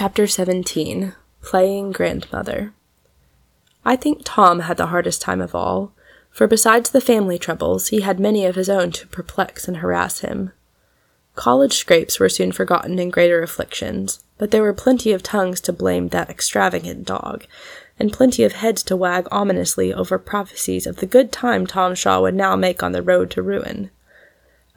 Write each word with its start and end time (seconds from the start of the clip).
Chapter 0.00 0.28
17 0.28 1.16
Playing 1.42 1.90
Grandmother 1.90 2.72
I 3.84 3.96
think 3.96 4.20
Tom 4.22 4.60
had 4.60 4.76
the 4.76 4.86
hardest 4.86 5.20
time 5.20 5.40
of 5.40 5.56
all, 5.56 5.92
for 6.30 6.46
besides 6.46 6.90
the 6.90 7.00
family 7.00 7.36
troubles, 7.36 7.88
he 7.88 8.02
had 8.02 8.20
many 8.20 8.46
of 8.46 8.54
his 8.54 8.68
own 8.68 8.92
to 8.92 9.08
perplex 9.08 9.66
and 9.66 9.78
harass 9.78 10.20
him. 10.20 10.52
College 11.34 11.72
scrapes 11.72 12.20
were 12.20 12.28
soon 12.28 12.52
forgotten 12.52 13.00
in 13.00 13.10
greater 13.10 13.42
afflictions, 13.42 14.22
but 14.38 14.52
there 14.52 14.62
were 14.62 14.72
plenty 14.72 15.10
of 15.10 15.24
tongues 15.24 15.60
to 15.62 15.72
blame 15.72 16.10
that 16.10 16.30
extravagant 16.30 17.04
dog, 17.04 17.44
and 17.98 18.12
plenty 18.12 18.44
of 18.44 18.52
heads 18.52 18.84
to 18.84 18.96
wag 18.96 19.26
ominously 19.32 19.92
over 19.92 20.16
prophecies 20.16 20.86
of 20.86 20.98
the 20.98 21.06
good 21.06 21.32
time 21.32 21.66
Tom 21.66 21.96
Shaw 21.96 22.20
would 22.20 22.36
now 22.36 22.54
make 22.54 22.84
on 22.84 22.92
the 22.92 23.02
road 23.02 23.32
to 23.32 23.42
ruin. 23.42 23.90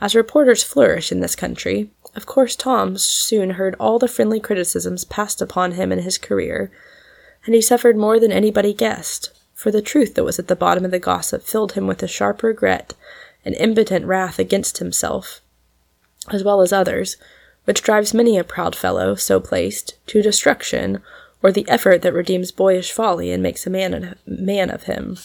As 0.01 0.15
reporters 0.15 0.63
flourish 0.63 1.11
in 1.11 1.19
this 1.19 1.35
country, 1.35 1.91
of 2.15 2.25
course 2.25 2.55
Tom 2.55 2.97
soon 2.97 3.51
heard 3.51 3.75
all 3.79 3.99
the 3.99 4.07
friendly 4.07 4.39
criticisms 4.39 5.05
passed 5.05 5.41
upon 5.43 5.73
him 5.73 5.91
in 5.91 5.99
his 5.99 6.17
career, 6.17 6.71
and 7.45 7.53
he 7.53 7.61
suffered 7.61 7.95
more 7.95 8.19
than 8.19 8.31
anybody 8.31 8.73
guessed, 8.73 9.31
for 9.53 9.69
the 9.69 9.81
truth 9.81 10.15
that 10.15 10.23
was 10.23 10.39
at 10.39 10.47
the 10.47 10.55
bottom 10.55 10.83
of 10.83 10.89
the 10.89 10.97
gossip 10.97 11.43
filled 11.43 11.73
him 11.73 11.85
with 11.85 12.01
a 12.01 12.07
sharp 12.07 12.41
regret 12.41 12.95
and 13.45 13.55
impotent 13.55 14.05
wrath 14.05 14.39
against 14.39 14.79
himself, 14.79 15.39
as 16.31 16.43
well 16.43 16.61
as 16.61 16.73
others, 16.73 17.17
which 17.65 17.83
drives 17.83 18.11
many 18.11 18.39
a 18.39 18.43
proud 18.43 18.75
fellow, 18.75 19.13
so 19.13 19.39
placed, 19.39 19.93
to 20.07 20.23
destruction, 20.23 21.01
or 21.43 21.51
the 21.51 21.67
effort 21.69 22.01
that 22.01 22.13
redeems 22.13 22.51
boyish 22.51 22.91
folly 22.91 23.31
and 23.31 23.43
makes 23.43 23.67
a 23.67 23.69
man 23.69 24.15
man 24.25 24.71
of 24.71 24.83
him. 24.83 25.17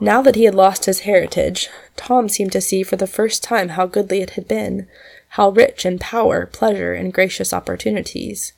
Now 0.00 0.22
that 0.22 0.34
he 0.34 0.44
had 0.44 0.54
lost 0.54 0.86
his 0.86 1.00
heritage, 1.00 1.68
Tom 1.96 2.28
seemed 2.28 2.52
to 2.52 2.60
see 2.60 2.82
for 2.82 2.96
the 2.96 3.06
first 3.06 3.42
time 3.42 3.70
how 3.70 3.86
goodly 3.86 4.20
it 4.20 4.30
had 4.30 4.48
been, 4.48 4.88
how 5.30 5.50
rich 5.50 5.86
in 5.86 5.98
power, 5.98 6.46
pleasure, 6.46 6.94
and 6.94 7.12
gracious 7.12 7.52
opportunities. 7.52 8.52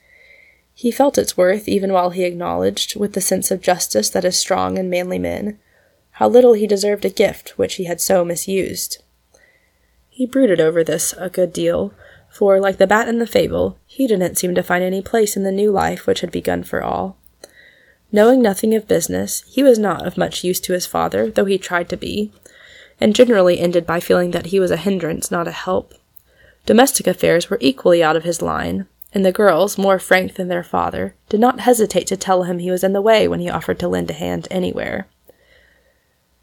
He 0.72 0.90
felt 0.90 1.18
its 1.18 1.36
worth 1.36 1.68
even 1.68 1.92
while 1.92 2.10
he 2.10 2.24
acknowledged, 2.24 2.96
with 2.96 3.12
the 3.12 3.20
sense 3.20 3.50
of 3.50 3.60
justice 3.60 4.10
that 4.10 4.24
is 4.24 4.38
strong 4.38 4.76
in 4.78 4.90
manly 4.90 5.18
men, 5.18 5.58
how 6.12 6.28
little 6.28 6.54
he 6.54 6.66
deserved 6.66 7.04
a 7.04 7.10
gift 7.10 7.58
which 7.58 7.74
he 7.74 7.84
had 7.84 8.00
so 8.00 8.24
misused. 8.24 9.02
He 10.08 10.26
brooded 10.26 10.60
over 10.60 10.82
this 10.82 11.12
a 11.18 11.28
good 11.28 11.52
deal, 11.52 11.92
for, 12.30 12.60
like 12.60 12.78
the 12.78 12.86
bat 12.86 13.08
in 13.08 13.18
the 13.18 13.26
fable, 13.26 13.78
he 13.86 14.06
didn't 14.06 14.36
seem 14.36 14.54
to 14.54 14.62
find 14.62 14.82
any 14.82 15.02
place 15.02 15.36
in 15.36 15.42
the 15.42 15.52
new 15.52 15.70
life 15.70 16.06
which 16.06 16.20
had 16.20 16.30
begun 16.30 16.62
for 16.62 16.82
all. 16.82 17.18
Knowing 18.12 18.40
nothing 18.40 18.74
of 18.74 18.88
business, 18.88 19.42
he 19.48 19.62
was 19.62 19.78
not 19.78 20.06
of 20.06 20.16
much 20.16 20.44
use 20.44 20.60
to 20.60 20.72
his 20.72 20.86
father, 20.86 21.30
though 21.30 21.44
he 21.44 21.58
tried 21.58 21.88
to 21.88 21.96
be, 21.96 22.32
and 23.00 23.14
generally 23.14 23.58
ended 23.58 23.86
by 23.86 24.00
feeling 24.00 24.30
that 24.30 24.46
he 24.46 24.60
was 24.60 24.70
a 24.70 24.76
hindrance, 24.76 25.30
not 25.30 25.48
a 25.48 25.52
help. 25.52 25.94
Domestic 26.64 27.06
affairs 27.06 27.50
were 27.50 27.58
equally 27.60 28.02
out 28.02 28.16
of 28.16 28.24
his 28.24 28.40
line, 28.42 28.86
and 29.12 29.24
the 29.24 29.32
girls, 29.32 29.78
more 29.78 29.98
frank 29.98 30.34
than 30.34 30.48
their 30.48 30.64
father, 30.64 31.14
did 31.28 31.40
not 31.40 31.60
hesitate 31.60 32.06
to 32.06 32.16
tell 32.16 32.44
him 32.44 32.58
he 32.58 32.70
was 32.70 32.84
in 32.84 32.92
the 32.92 33.00
way 33.00 33.26
when 33.26 33.40
he 33.40 33.50
offered 33.50 33.78
to 33.78 33.88
lend 33.88 34.10
a 34.10 34.14
hand 34.14 34.48
anywhere. 34.50 35.06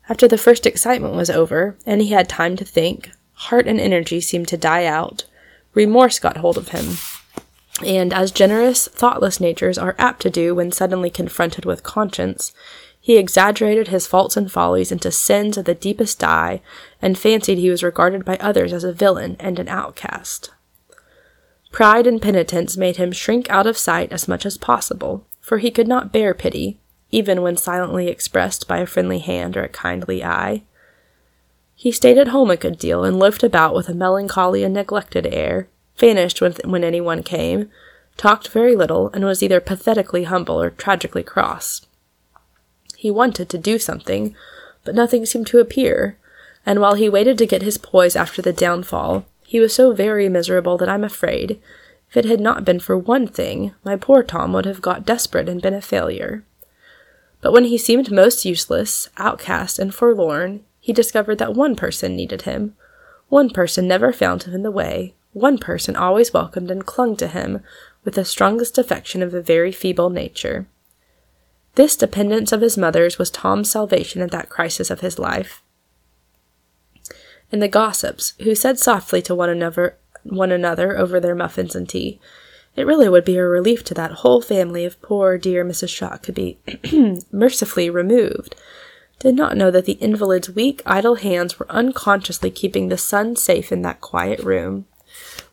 After 0.10 0.28
the 0.28 0.38
first 0.38 0.66
excitement 0.66 1.16
was 1.16 1.30
over, 1.30 1.78
and 1.86 2.02
he 2.02 2.10
had 2.10 2.28
time 2.28 2.56
to 2.58 2.66
think, 2.66 3.12
heart 3.34 3.68
and 3.68 3.80
energy 3.80 4.20
seemed 4.22 4.48
to 4.50 4.58
die 4.58 4.86
out. 4.86 5.26
Remorse 5.74 6.20
got 6.20 6.38
hold 6.38 6.58
of 6.58 6.70
him. 6.70 6.98
And 7.82 8.14
as 8.14 8.32
generous, 8.32 8.88
thoughtless 8.88 9.40
natures 9.40 9.78
are 9.78 9.96
apt 9.98 10.22
to 10.22 10.30
do 10.30 10.54
when 10.54 10.72
suddenly 10.72 11.10
confronted 11.10 11.66
with 11.66 11.84
conscience, 11.84 12.54
he 13.04 13.18
exaggerated 13.18 13.90
his 13.90 14.08
faults 14.08 14.38
and 14.38 14.50
follies 14.50 14.90
into 14.90 15.12
sins 15.12 15.58
of 15.58 15.66
the 15.66 15.76
deepest 15.76 16.20
dye, 16.20 16.62
and 17.02 17.18
fancied 17.18 17.58
he 17.58 17.70
was 17.70 17.84
regarded 17.84 18.24
by 18.24 18.38
others 18.38 18.72
as 18.72 18.86
a 18.86 18.94
villain 18.94 19.36
and 19.42 19.60
an 19.60 19.68
outcast. 19.68 20.52
Pride 21.74 22.08
and 22.08 22.22
penitence 22.22 22.78
made 22.78 22.96
him 22.96 23.12
shrink 23.12 23.50
out 23.50 23.68
of 23.68 23.78
sight 23.78 24.14
as 24.14 24.30
much 24.30 24.46
as 24.46 24.58
possible, 24.58 25.28
for 25.42 25.58
he 25.58 25.70
could 25.70 25.88
not 25.88 26.14
bear 26.14 26.34
pity, 26.34 26.80
even 27.12 27.42
when 27.42 27.58
silently 27.58 28.08
expressed 28.08 28.70
by 28.70 28.78
a 28.78 28.86
friendly 28.86 29.20
hand 29.20 29.58
or 29.58 29.64
a 29.64 29.68
kindly 29.68 30.24
eye. 30.24 30.64
He 31.76 31.92
stayed 31.92 32.18
at 32.18 32.30
home 32.30 32.50
a 32.50 32.56
good 32.56 32.78
deal 32.78 33.04
and 33.04 33.20
loafed 33.20 33.44
about 33.44 33.76
with 33.76 33.90
a 33.90 33.94
melancholy 33.94 34.64
and 34.64 34.74
neglected 34.74 35.28
air, 35.28 35.68
vanished 35.98 36.42
when, 36.42 36.54
when 36.66 36.84
anyone 36.84 37.24
came, 37.24 37.70
talked 38.18 38.50
very 38.50 38.76
little, 38.76 39.10
and 39.14 39.26
was 39.26 39.42
either 39.42 39.60
pathetically 39.60 40.24
humble 40.24 40.62
or 40.62 40.70
tragically 40.70 41.24
cross. 41.24 41.86
He 42.96 43.12
wanted 43.12 43.50
to 43.50 43.58
do 43.58 43.80
something, 43.80 44.36
but 44.84 44.96
nothing 44.96 45.26
seemed 45.26 45.48
to 45.48 45.60
appear, 45.60 46.18
and 46.66 46.80
while 46.80 46.96
he 46.96 47.10
waited 47.10 47.38
to 47.40 47.46
get 47.46 47.62
his 47.62 47.78
poise 47.78 48.16
after 48.16 48.42
the 48.42 48.54
downfall, 48.54 49.26
he 49.46 49.60
was 49.60 49.74
so 49.74 49.94
very 49.94 50.30
miserable 50.30 50.78
that 50.78 50.90
I'm 50.90 51.04
afraid, 51.04 51.60
if 52.14 52.18
it 52.18 52.26
had 52.26 52.40
not 52.40 52.64
been 52.64 52.80
for 52.80 52.96
one 52.96 53.26
thing, 53.26 53.74
my 53.84 53.96
poor 53.96 54.22
Tom 54.22 54.54
would 54.54 54.66
have 54.66 54.84
got 54.84 55.04
desperate 55.04 55.50
and 55.50 55.60
been 55.60 55.74
a 55.74 55.82
failure. 55.82 56.44
But 57.42 57.52
when 57.52 57.66
he 57.66 57.78
seemed 57.78 58.12
most 58.12 58.46
useless, 58.46 59.10
outcast, 59.18 59.80
and 59.80 59.94
forlorn, 59.94 60.64
he 60.80 60.94
discovered 60.94 61.40
that 61.40 61.56
one 61.56 61.76
person 61.76 62.16
needed 62.16 62.44
him. 62.44 62.76
One 63.30 63.50
person 63.50 63.88
never 63.88 64.14
found 64.14 64.44
him 64.44 64.54
in 64.54 64.62
the 64.62 64.70
way. 64.70 65.16
One 65.34 65.58
person 65.58 65.96
always 65.96 66.34
welcomed 66.34 66.72
and 66.72 66.86
clung 66.86 67.16
to 67.18 67.28
him 67.28 67.62
with 68.04 68.16
the 68.16 68.26
strongest 68.26 68.78
affection 68.78 69.22
of 69.22 69.34
a 69.34 69.42
very 69.42 69.72
feeble 69.72 70.10
nature. 70.10 70.68
This 71.76 71.96
dependence 71.96 72.52
of 72.52 72.62
his 72.62 72.78
mother's 72.78 73.18
was 73.18 73.30
Tom's 73.30 73.70
salvation 73.70 74.22
at 74.22 74.32
that 74.32 74.50
crisis 74.50 74.90
of 74.90 75.02
his 75.02 75.20
life 75.20 75.64
and 77.54 77.62
the 77.62 77.68
gossips, 77.68 78.34
who 78.42 78.56
said 78.56 78.80
softly 78.80 79.22
to 79.22 79.36
one 79.36 79.50
another, 79.50 79.96
one 80.24 80.52
another 80.52 80.98
over 80.98 81.20
their 81.20 81.36
muffins 81.36 81.76
and 81.76 81.88
tea, 81.88 82.20
it 82.76 82.88
really 82.88 83.08
would 83.08 83.24
be 83.24 83.38
a 83.38 83.46
relief 83.46 83.84
to 83.84 83.94
that 83.94 84.12
whole 84.12 84.42
family 84.42 84.86
if 84.86 85.00
poor 85.04 85.38
dear 85.38 85.64
Mrs. 85.64 85.90
Shaw 85.90 86.18
could 86.18 86.34
be 86.34 86.58
mercifully 87.32 87.92
removed, 87.92 88.56
did 89.20 89.36
not 89.36 89.56
know 89.56 89.70
that 89.70 89.86
the 89.86 90.00
invalid's 90.02 90.50
weak, 90.50 90.82
idle 90.84 91.16
hands 91.16 91.60
were 91.60 91.72
unconsciously 91.72 92.50
keeping 92.50 92.90
the 92.90 92.98
son 92.98 93.36
safe 93.36 93.72
in 93.72 93.84
that 93.84 94.02
quiet 94.02 94.40
room, 94.40 94.88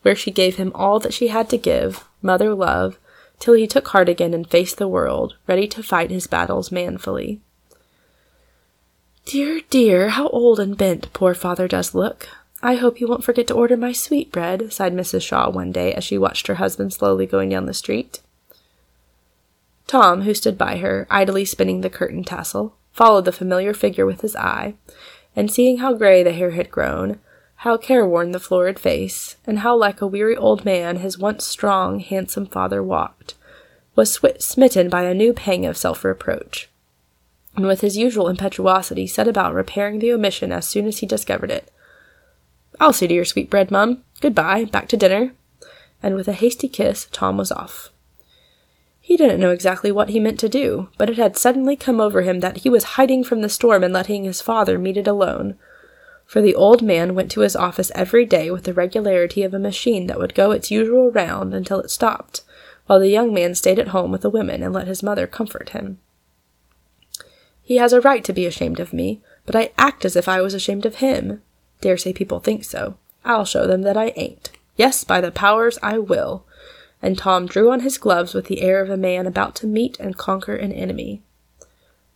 where 0.03 0.15
she 0.15 0.31
gave 0.31 0.57
him 0.57 0.73
all 0.75 0.99
that 0.99 1.15
she 1.15 1.29
had 1.29 1.49
to 1.51 1.59
give, 1.59 2.05
mother 2.23 2.55
love, 2.55 2.99
till 3.39 3.55
he 3.55 3.67
took 3.67 3.89
heart 3.89 4.09
again 4.09 4.35
and 4.35 4.49
faced 4.49 4.79
the 4.79 4.89
world, 4.89 5.37
ready 5.47 5.67
to 5.67 5.83
fight 5.83 6.11
his 6.11 6.27
battles 6.27 6.71
manfully. 6.71 7.41
Dear, 9.25 9.61
dear, 9.71 10.11
how 10.11 10.29
old 10.29 10.59
and 10.59 10.77
bent 10.77 11.13
poor 11.13 11.35
father 11.35 11.69
does 11.69 11.95
look. 11.95 12.29
I 12.63 12.75
hope 12.75 12.99
he 12.99 13.05
won't 13.05 13.25
forget 13.25 13.47
to 13.47 13.55
order 13.55 13.77
my 13.77 13.93
sweetbread, 13.93 14.73
sighed 14.73 14.93
Mrs. 14.95 15.23
Shaw 15.23 15.51
one 15.51 15.73
day 15.73 15.95
as 15.95 16.05
she 16.05 16.19
watched 16.19 16.47
her 16.47 16.57
husband 16.57 16.93
slowly 16.93 17.27
going 17.27 17.49
down 17.49 17.67
the 17.67 17.75
street. 17.75 18.21
Tom, 19.87 20.23
who 20.23 20.35
stood 20.35 20.59
by 20.59 20.77
her, 20.77 21.07
idly 21.11 21.45
spinning 21.45 21.81
the 21.81 21.91
curtain 21.91 22.23
tassel, 22.23 22.77
followed 22.93 23.25
the 23.25 23.33
familiar 23.33 23.73
figure 23.73 24.07
with 24.07 24.21
his 24.21 24.37
eye, 24.37 24.75
and 25.35 25.51
seeing 25.51 25.79
how 25.79 25.95
gray 25.95 26.23
the 26.23 26.33
hair 26.33 26.51
had 26.51 26.71
grown, 26.71 27.19
how 27.61 27.77
careworn 27.77 28.33
the 28.33 28.41
florid 28.41 28.79
face, 28.79 29.37
and 29.47 29.61
how 29.61 29.77
like 29.77 30.01
a 30.01 30.07
weary 30.07 30.37
old 30.37 30.65
man 30.65 30.97
his 30.97 31.19
once 31.19 31.47
strong, 31.47 32.01
handsome 32.01 32.47
father 32.47 32.83
walked, 32.83 33.35
was 33.97 34.13
sw- 34.13 34.39
smitten 34.39 34.89
by 34.89 35.03
a 35.05 35.15
new 35.15 35.33
pang 35.33 35.65
of 35.65 35.77
self 35.77 36.05
reproach 36.05 36.69
and 37.57 37.67
with 37.67 37.81
his 37.81 37.97
usual 37.97 38.29
impetuosity 38.29 39.07
set 39.07 39.29
about 39.29 39.55
repairing 39.55 39.99
the 39.99 40.13
omission 40.13 40.53
as 40.53 40.67
soon 40.67 40.87
as 40.87 40.99
he 40.99 41.07
discovered 41.07 41.51
it. 41.51 41.71
I'll 42.79 42.93
see 42.93 43.09
to 43.09 43.15
your 43.15 43.25
sweetbread, 43.25 43.71
Mum. 43.71 44.03
Good-bye. 44.21 44.67
Back 44.67 44.89
to 44.89 44.97
dinner. 44.97 45.33
And 46.03 46.15
with 46.15 46.29
a 46.29 46.33
hasty 46.33 46.69
kiss, 46.69 47.09
Tom 47.13 47.37
was 47.37 47.53
off. 47.53 47.91
He 49.01 49.17
didn't 49.17 49.41
know 49.41 49.51
exactly 49.51 49.91
what 49.91 50.11
he 50.11 50.21
meant 50.21 50.39
to 50.41 50.49
do, 50.49 50.89
but 50.97 51.11
it 51.11 51.19
had 51.19 51.37
suddenly 51.37 51.77
come 51.77 52.01
over 52.01 52.23
him 52.23 52.41
that 52.41 52.59
he 52.59 52.71
was 52.71 52.95
hiding 52.95 53.25
from 53.25 53.43
the 53.43 53.49
storm 53.49 53.83
and 53.83 53.93
letting 53.93 54.25
his 54.25 54.41
father 54.41 54.79
meet 54.79 54.97
it 54.97 55.09
alone. 55.09 55.59
For 56.31 56.41
the 56.41 56.55
old 56.55 56.81
man 56.81 57.17
went 57.17 57.29
to 57.33 57.41
his 57.41 57.57
office 57.57 57.91
every 57.93 58.25
day 58.25 58.53
with 58.53 58.63
the 58.63 58.73
regularity 58.73 59.43
of 59.43 59.53
a 59.53 59.59
machine 59.59 60.07
that 60.07 60.21
would 60.21 60.33
go 60.33 60.53
its 60.53 60.71
usual 60.71 61.11
round 61.11 61.53
until 61.53 61.81
it 61.81 61.91
stopped, 61.91 62.43
while 62.87 63.01
the 63.01 63.09
young 63.09 63.35
man 63.35 63.57
stayed 63.57 63.81
at 63.81 63.89
home 63.89 64.13
with 64.13 64.21
the 64.21 64.31
women 64.31 64.63
and 64.63 64.73
let 64.73 64.87
his 64.87 65.03
mother 65.03 65.27
comfort 65.27 65.71
him. 65.71 65.99
He 67.65 67.79
has 67.79 67.93
a 67.93 68.01
right 68.01 68.23
to 68.23 68.33
be 68.33 68.47
ashamed 68.47 68.79
of 68.79 68.93
me, 68.93 69.21
but 69.45 69.57
I 69.57 69.73
act 69.77 70.05
as 70.05 70.15
if 70.15 70.29
I 70.29 70.41
was 70.41 70.55
ashamed 70.55 70.87
of 70.87 70.95
him. 70.95 71.43
Dare 71.81 71.97
say 71.97 72.13
people 72.13 72.39
think 72.39 72.63
so. 72.63 72.97
I'll 73.25 73.45
show 73.45 73.67
them 73.67 73.83
that 73.83 73.97
I 73.97 74.13
ain't. 74.15 74.53
Yes, 74.77 75.03
by 75.03 75.21
the 75.21 75.33
powers, 75.33 75.81
I 75.83 75.99
will. 75.99 76.45
And 77.03 77.19
Tom 77.19 77.47
drew 77.47 77.73
on 77.73 77.81
his 77.81 77.99
gloves 77.99 78.35
with 78.35 78.45
the 78.45 78.61
air 78.61 78.81
of 78.81 78.89
a 78.89 78.97
man 78.97 79.27
about 79.27 79.57
to 79.57 79.67
meet 79.67 79.99
and 79.99 80.17
conquer 80.17 80.55
an 80.55 80.71
enemy. 80.71 81.23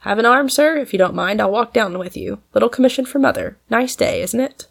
Have 0.04 0.18
an 0.18 0.26
arm, 0.26 0.50
sir? 0.50 0.76
If 0.76 0.92
you 0.92 0.98
don't 0.98 1.14
mind, 1.14 1.40
I'll 1.40 1.50
walk 1.50 1.72
down 1.72 1.98
with 1.98 2.14
you. 2.14 2.40
Little 2.52 2.68
commission 2.68 3.06
for 3.06 3.18
mother. 3.18 3.56
Nice 3.70 3.96
day, 3.96 4.20
isn't 4.20 4.38
it? 4.38 4.66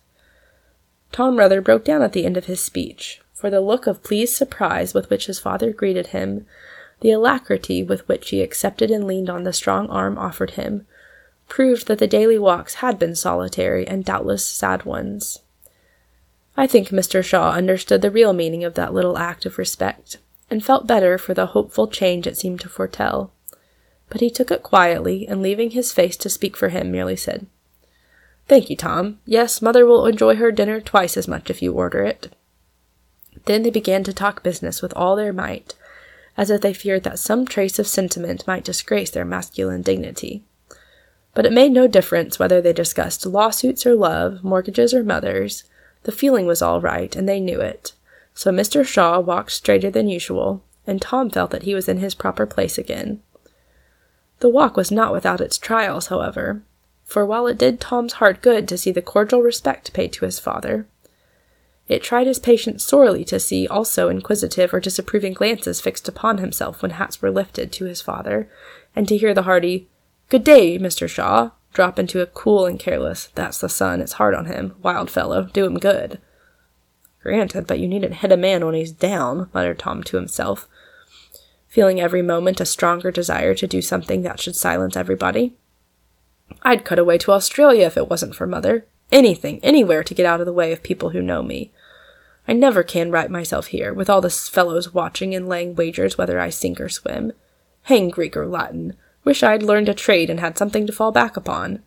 Tom 1.12 1.38
rather 1.38 1.60
broke 1.60 1.84
down 1.84 2.04
at 2.04 2.14
the 2.14 2.24
end 2.24 2.38
of 2.38 2.46
his 2.46 2.62
speech, 2.62 3.20
for 3.34 3.50
the 3.50 3.60
look 3.60 3.88
of 3.88 4.04
pleased 4.04 4.36
surprise 4.36 4.94
with 4.94 5.10
which 5.10 5.26
his 5.26 5.40
father 5.40 5.74
greeted 5.74 6.08
him 6.08 6.46
the 7.04 7.12
alacrity 7.12 7.84
with 7.84 8.08
which 8.08 8.30
he 8.30 8.42
accepted 8.42 8.90
and 8.90 9.06
leaned 9.06 9.30
on 9.30 9.44
the 9.44 9.52
strong 9.52 9.90
arm 9.90 10.18
offered 10.18 10.52
him, 10.52 10.88
proved 11.50 11.88
that 11.88 12.00
the 12.00 12.08
daily 12.08 12.40
walks 12.40 12.76
had 12.76 12.98
been 12.98 13.16
solitary 13.16 13.86
and 13.86 14.06
doubtless 14.06 14.48
sad 14.48 14.86
ones. 14.86 15.40
I 16.56 16.66
think 16.66 16.90
Mr. 16.90 17.24
Shaw 17.24 17.52
understood 17.52 18.02
the 18.02 18.12
real 18.12 18.34
meaning 18.34 18.64
of 18.64 18.76
that 18.76 18.94
little 18.94 19.18
act 19.18 19.46
of 19.46 19.58
respect, 19.58 20.18
and 20.50 20.64
felt 20.64 20.88
better 20.88 21.18
for 21.18 21.34
the 21.34 21.48
hopeful 21.48 21.88
change 21.88 22.26
it 22.26 22.38
seemed 22.38 22.62
to 22.62 22.70
foretell. 22.70 23.34
But 24.14 24.22
he 24.22 24.30
took 24.30 24.52
it 24.52 24.62
quietly, 24.62 25.28
and 25.28 25.42
leaving 25.42 25.72
his 25.72 25.92
face 25.92 26.16
to 26.18 26.30
speak 26.30 26.56
for 26.56 26.70
him, 26.70 26.92
merely 26.92 27.16
said, 27.16 27.48
Thank 28.48 28.70
you, 28.70 28.76
Tom. 28.76 29.18
Yes, 29.26 29.60
mother 29.60 29.88
will 29.88 30.06
enjoy 30.06 30.36
her 30.36 30.52
dinner 30.52 30.80
twice 30.80 31.18
as 31.18 31.28
much 31.28 31.50
if 31.50 31.64
you 31.64 31.74
order 31.74 32.04
it. 32.04 32.32
Then 33.46 33.64
they 33.64 33.72
began 33.72 34.04
to 34.04 34.14
talk 34.14 34.44
business 34.44 34.84
with 34.84 34.94
all 34.96 35.16
their 35.16 35.34
might, 35.34 35.74
as 36.38 36.52
if 36.52 36.62
they 36.62 36.76
feared 36.76 37.02
that 37.06 37.18
some 37.18 37.48
trace 37.48 37.80
of 37.80 37.88
sentiment 37.88 38.46
might 38.46 38.64
disgrace 38.64 39.10
their 39.10 39.26
masculine 39.26 39.82
dignity. 39.82 40.44
But 41.34 41.48
it 41.48 41.52
made 41.52 41.72
no 41.72 41.88
difference 41.88 42.38
whether 42.38 42.62
they 42.62 42.72
discussed 42.72 43.26
lawsuits 43.26 43.84
or 43.84 43.96
love, 43.96 44.44
mortgages 44.44 44.94
or 44.94 45.04
mothers. 45.04 45.64
The 46.04 46.12
feeling 46.12 46.46
was 46.46 46.62
all 46.62 46.80
right, 46.80 47.16
and 47.16 47.28
they 47.28 47.40
knew 47.40 47.60
it. 47.60 47.94
So 48.36 48.52
Mr. 48.52 48.86
Shaw 48.86 49.20
walked 49.22 49.54
straighter 49.54 49.90
than 49.90 50.08
usual, 50.08 50.64
and 50.86 51.02
Tom 51.02 51.32
felt 51.32 51.50
that 51.50 51.64
he 51.64 51.74
was 51.74 51.90
in 51.90 51.98
his 51.98 52.14
proper 52.14 52.46
place 52.46 52.78
again. 52.78 53.20
The 54.44 54.50
walk 54.50 54.76
was 54.76 54.92
not 54.92 55.14
without 55.14 55.40
its 55.40 55.58
trials, 55.58 56.08
however, 56.08 56.64
for 57.06 57.26
while 57.26 57.48
it 57.48 57.58
did 57.58 57.80
Tom's 57.80 58.14
heart 58.20 58.42
good 58.42 58.68
to 58.68 58.78
see 58.78 58.92
the 58.92 59.02
cordial 59.02 59.42
respect 59.42 59.94
paid 59.94 60.12
to 60.12 60.26
his 60.26 60.38
father, 60.38 60.86
it 61.88 62.04
tried 62.04 62.28
his 62.28 62.40
patience 62.40 62.84
sorely 62.84 63.24
to 63.24 63.40
see 63.40 63.70
also 63.70 64.10
inquisitive 64.10 64.74
or 64.74 64.82
disapproving 64.82 65.32
glances 65.32 65.80
fixed 65.80 66.10
upon 66.10 66.40
himself 66.40 66.82
when 66.82 66.92
hats 66.92 67.22
were 67.22 67.32
lifted 67.32 67.72
to 67.72 67.86
his 67.86 68.02
father, 68.02 68.50
and 68.94 69.08
to 69.08 69.16
hear 69.16 69.34
the 69.34 69.44
hearty, 69.44 69.88
Good 70.28 70.44
day, 70.44 70.78
Mr. 70.78 71.08
Shaw, 71.08 71.52
drop 71.72 71.98
into 71.98 72.20
a 72.20 72.26
cool 72.26 72.66
and 72.66 72.78
careless, 72.78 73.30
That's 73.36 73.60
the 73.60 73.70
son, 73.70 74.02
it's 74.02 74.20
hard 74.20 74.36
on 74.36 74.48
him, 74.48 74.76
wild 74.82 75.10
fellow, 75.10 75.44
do 75.54 75.64
him 75.64 75.80
good. 75.80 76.20
Granted, 77.22 77.66
but 77.66 77.80
you 77.80 77.88
needn't 77.88 78.16
hit 78.16 78.34
a 78.34 78.36
man 78.36 78.66
when 78.66 78.76
he's 78.76 78.92
down, 78.92 79.50
muttered 79.54 79.80
Tom 79.80 80.04
to 80.04 80.18
himself, 80.18 80.68
feeling 81.74 82.00
every 82.00 82.22
moment 82.22 82.62
a 82.62 82.68
stronger 82.68 83.10
desire 83.10 83.56
to 83.56 83.66
do 83.66 83.82
something 83.82 84.22
that 84.22 84.40
should 84.40 84.56
silence 84.56 84.96
everybody. 84.96 85.56
I'd 86.62 86.86
cut 86.86 87.00
away 87.00 87.18
to 87.18 87.32
Australia 87.32 87.88
if 87.88 87.98
it 87.98 88.12
wasn't 88.12 88.36
for 88.36 88.46
mother. 88.46 88.86
Anything, 89.12 89.60
anywhere 89.64 90.04
to 90.04 90.14
get 90.14 90.28
out 90.28 90.40
of 90.40 90.46
the 90.46 90.54
way 90.54 90.72
of 90.72 90.84
people 90.84 91.10
who 91.10 91.22
know 91.24 91.42
me. 91.42 91.72
I 92.48 92.54
never 92.54 92.84
can 92.84 93.10
right 93.10 93.28
myself 93.28 93.68
here, 93.68 93.92
with 93.92 94.08
all 94.08 94.22
the 94.22 94.30
fellows 94.30 94.94
watching 94.94 95.34
and 95.34 95.50
laying 95.50 95.74
wagers 95.74 96.16
whether 96.16 96.40
I 96.40 96.52
sink 96.52 96.80
or 96.80 96.90
swim. 96.90 97.34
Hang 97.84 98.10
Greek 98.10 98.38
or 98.38 98.46
Latin. 98.46 98.96
Wish 99.24 99.42
I'd 99.42 99.64
learned 99.64 99.90
a 99.90 99.96
trade 99.96 100.30
and 100.30 100.40
had 100.40 100.60
something 100.60 100.86
to 100.86 100.94
fall 100.94 101.12
back 101.12 101.36
upon. 101.36 101.82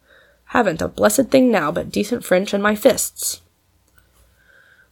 Haven't 0.47 0.83
a 0.83 0.89
blessed 0.89 1.29
thing 1.29 1.49
now 1.49 1.71
but 1.71 1.93
decent 1.93 2.25
French 2.25 2.53
and 2.53 2.61
my 2.61 2.75
fists. 2.75 3.41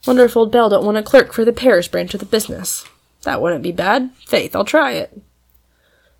Wonder 0.07 0.23
if 0.23 0.37
old 0.37 0.53
Bell 0.53 0.69
don't 0.69 0.85
want 0.85 0.95
a 0.95 1.03
clerk 1.03 1.33
for 1.33 1.43
the 1.43 1.51
Paris 1.51 1.89
branch 1.89 2.13
of 2.13 2.21
the 2.21 2.25
business. 2.25 2.85
That 3.25 3.41
wouldn't 3.41 3.61
be 3.63 3.71
bad. 3.71 4.09
Faith, 4.25 4.55
I'll 4.55 4.65
try 4.65 4.93
it 4.93 5.21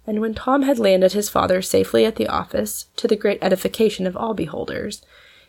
and 0.07 0.21
when 0.21 0.35
Tom 0.35 0.63
had 0.63 0.79
landed 0.79 1.13
his 1.13 1.29
father 1.29 1.61
safely 1.61 2.05
at 2.05 2.15
the 2.15 2.27
office, 2.27 2.87
to 2.97 3.07
the 3.07 3.15
great 3.15 3.39
edification 3.41 4.05
of 4.05 4.15
all 4.15 4.33
beholders, 4.33 5.01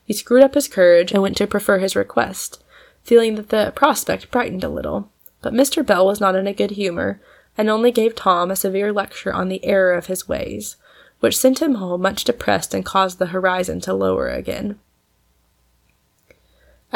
he 0.05 0.13
screwed 0.13 0.43
up 0.43 0.55
his 0.55 0.69
courage 0.69 1.13
and 1.13 1.23
went 1.23 1.37
to 1.37 1.47
prefer 1.47 1.79
his 1.79 1.97
request, 1.97 2.63
feeling 3.03 3.35
that 3.35 3.51
the 3.51 3.73
prospect 3.75 4.31
brightened 4.31 4.65
a 4.65 4.69
little. 4.69 5.11
But 5.43 5.53
Mr. 5.53 5.85
Bell 5.85 6.07
was 6.07 6.21
not 6.21 6.35
in 6.35 6.47
a 6.47 6.55
good 6.55 6.73
humor, 6.73 7.21
and 7.59 7.69
only 7.69 7.91
gave 7.91 8.15
Tom 8.15 8.51
a 8.51 8.57
severe 8.57 8.93
lecture 8.93 9.33
on 9.33 9.49
the 9.49 9.65
error 9.65 9.93
of 9.93 10.07
his 10.07 10.29
ways, 10.29 10.77
which 11.21 11.37
sent 11.37 11.61
him 11.61 11.77
home 11.77 12.03
much 12.03 12.25
depressed 12.25 12.73
and 12.73 12.85
caused 12.85 13.19
the 13.19 13.27
horizon 13.27 13.81
to 13.81 13.95
lower 13.95 14.29
again. 14.29 14.79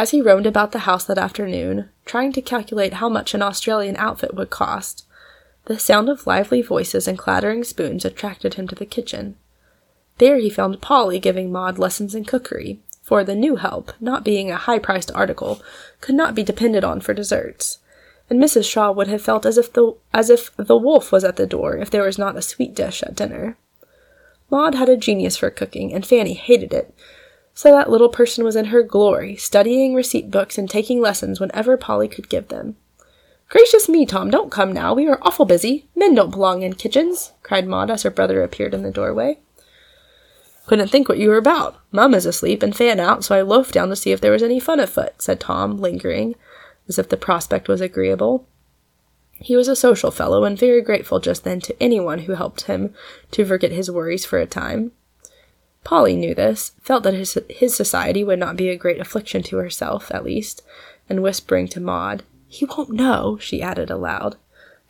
As 0.01 0.13
he 0.13 0.23
roamed 0.23 0.47
about 0.47 0.73
the 0.73 0.89
house 0.89 1.05
that 1.05 1.19
afternoon, 1.19 1.91
trying 2.07 2.33
to 2.33 2.41
calculate 2.41 2.95
how 2.95 3.11
much 3.11 3.35
an 3.35 3.43
Australian 3.43 3.97
outfit 3.97 4.33
would 4.33 4.49
cost, 4.49 5.05
the 5.67 5.79
sound 5.79 6.09
of 6.09 6.27
lively 6.27 6.63
voices 6.63 7.07
and 7.07 7.19
clattering 7.19 7.65
spoons 7.65 8.07
attracted 8.07 8.55
him 8.55 8.67
to 8.69 8.75
the 8.75 8.87
kitchen. 8.87 9.37
There 10.17 10.39
he 10.39 10.49
found 10.49 10.81
Polly 10.81 11.19
giving 11.19 11.53
Maud 11.53 11.79
lessons 11.79 12.15
in 12.15 12.25
cookery, 12.25 12.81
for 13.03 13.25
the 13.25 13.35
new 13.35 13.57
help, 13.57 13.93
not 14.01 14.25
being 14.25 14.51
a 14.51 14.57
high 14.57 14.79
priced 14.79 15.13
article, 15.15 15.61
could 16.01 16.15
not 16.15 16.35
be 16.35 16.43
depended 16.43 16.83
on 16.83 17.03
for 17.03 17.13
desserts, 17.13 17.81
and 18.31 18.43
Mrs. 18.43 18.65
Shaw 18.65 18.93
would 18.93 19.09
have 19.09 19.21
felt 19.21 19.45
as 19.45 19.59
if 19.59 19.71
the 19.71 19.93
as 20.15 20.31
if 20.31 20.51
the 20.57 20.79
wolf 20.79 21.13
was 21.13 21.25
at 21.25 21.37
the 21.37 21.47
door 21.47 21.77
if 21.77 21.91
there 21.91 22.05
was 22.05 22.17
not 22.17 22.37
a 22.37 22.41
sweet 22.41 22.75
dish 22.75 23.03
at 23.03 23.17
dinner. 23.17 23.59
Maud 24.49 24.75
had 24.75 24.89
a 24.89 24.97
genius 24.97 25.37
for 25.37 25.51
cooking, 25.51 25.93
and 25.93 26.07
Fanny 26.07 26.33
hated 26.33 26.73
it, 26.73 26.95
so 27.55 27.71
that 27.71 27.91
little 27.91 28.09
person 28.09 28.45
was 28.45 28.57
in 28.57 28.67
her 28.67 28.83
glory, 28.83 29.37
studying 29.37 29.95
receipt 29.95 30.31
books 30.31 30.57
and 30.59 30.69
taking 30.69 31.01
lessons 31.01 31.41
whenever 31.41 31.77
Polly 31.77 32.09
could 32.09 32.29
give 32.29 32.49
them. 32.49 32.77
Gracious 33.49 33.89
me, 33.89 34.07
Tom, 34.07 34.31
don't 34.31 34.53
come 34.53 34.73
now. 34.73 34.95
We 34.95 35.09
are 35.09 35.19
awful 35.23 35.45
busy. 35.45 35.89
Men 35.97 36.15
don't 36.15 36.31
belong 36.31 36.63
in 36.63 36.75
kitchens, 36.75 37.33
cried 37.43 37.67
Maud 37.67 37.91
as 37.91 38.05
her 38.05 38.11
brother 38.11 38.43
appeared 38.43 38.75
in 38.75 38.83
the 38.83 38.93
doorway. 38.93 39.39
Couldn't 40.67 40.89
think 40.89 41.09
what 41.09 41.19
you 41.19 41.29
were 41.29 41.37
about. 41.37 41.81
Mum 41.91 42.15
is 42.15 42.27
asleep 42.27 42.63
and 42.63 42.77
Fan 42.77 43.01
out, 43.01 43.25
so 43.25 43.35
I 43.35 43.43
loafed 43.43 43.75
down 43.75 43.89
to 43.89 43.97
see 43.97 44.13
if 44.13 44.21
there 44.21 44.31
was 44.31 44.45
any 44.45 44.61
fun 44.61 44.79
afoot, 44.79 45.21
said 45.21 45.41
Tom, 45.41 45.79
lingering, 45.79 46.37
as 46.87 46.97
if 46.97 47.09
the 47.09 47.17
prospect 47.17 47.67
was 47.67 47.81
agreeable. 47.81 48.47
He 49.33 49.57
was 49.57 49.67
a 49.67 49.75
social 49.75 50.13
fellow 50.13 50.45
and 50.45 50.57
very 50.57 50.81
grateful 50.81 51.19
just 51.19 51.43
then 51.43 51.61
to 51.63 51.83
anyone 51.83 52.21
who 52.21 52.35
helped 52.35 52.63
him 52.63 52.95
to 53.33 53.45
forget 53.45 53.73
his 53.73 53.91
worries 53.91 54.25
for 54.25 54.39
a 54.39 54.47
time. 54.47 54.93
Polly 55.85 56.17
knew 56.17 56.35
this, 56.35 56.73
felt 56.83 57.03
that 57.05 57.15
his, 57.15 57.39
his 57.49 57.75
society 57.75 58.23
would 58.23 58.39
not 58.39 58.57
be 58.57 58.69
a 58.69 58.77
great 58.77 59.01
affliction 59.01 59.43
to 59.45 59.57
herself, 59.57 60.11
at 60.13 60.25
least, 60.25 60.63
and 61.09 61.23
whispering 61.23 61.67
to 61.69 61.81
Maud, 61.81 62.23
he 62.51 62.65
won't 62.65 62.91
know, 62.91 63.39
she 63.41 63.63
added 63.63 63.91
aloud. 63.91 64.37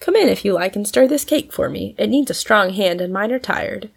Come 0.00 0.16
in 0.16 0.28
if 0.30 0.46
you 0.46 0.54
like 0.54 0.74
and 0.76 0.88
stir 0.88 1.06
this 1.06 1.26
cake 1.26 1.52
for 1.52 1.68
me. 1.68 1.94
It 1.98 2.08
needs 2.08 2.30
a 2.30 2.34
strong 2.34 2.70
hand 2.70 3.02
and 3.02 3.12
mine 3.12 3.30
are 3.32 3.38
tired. 3.38 3.90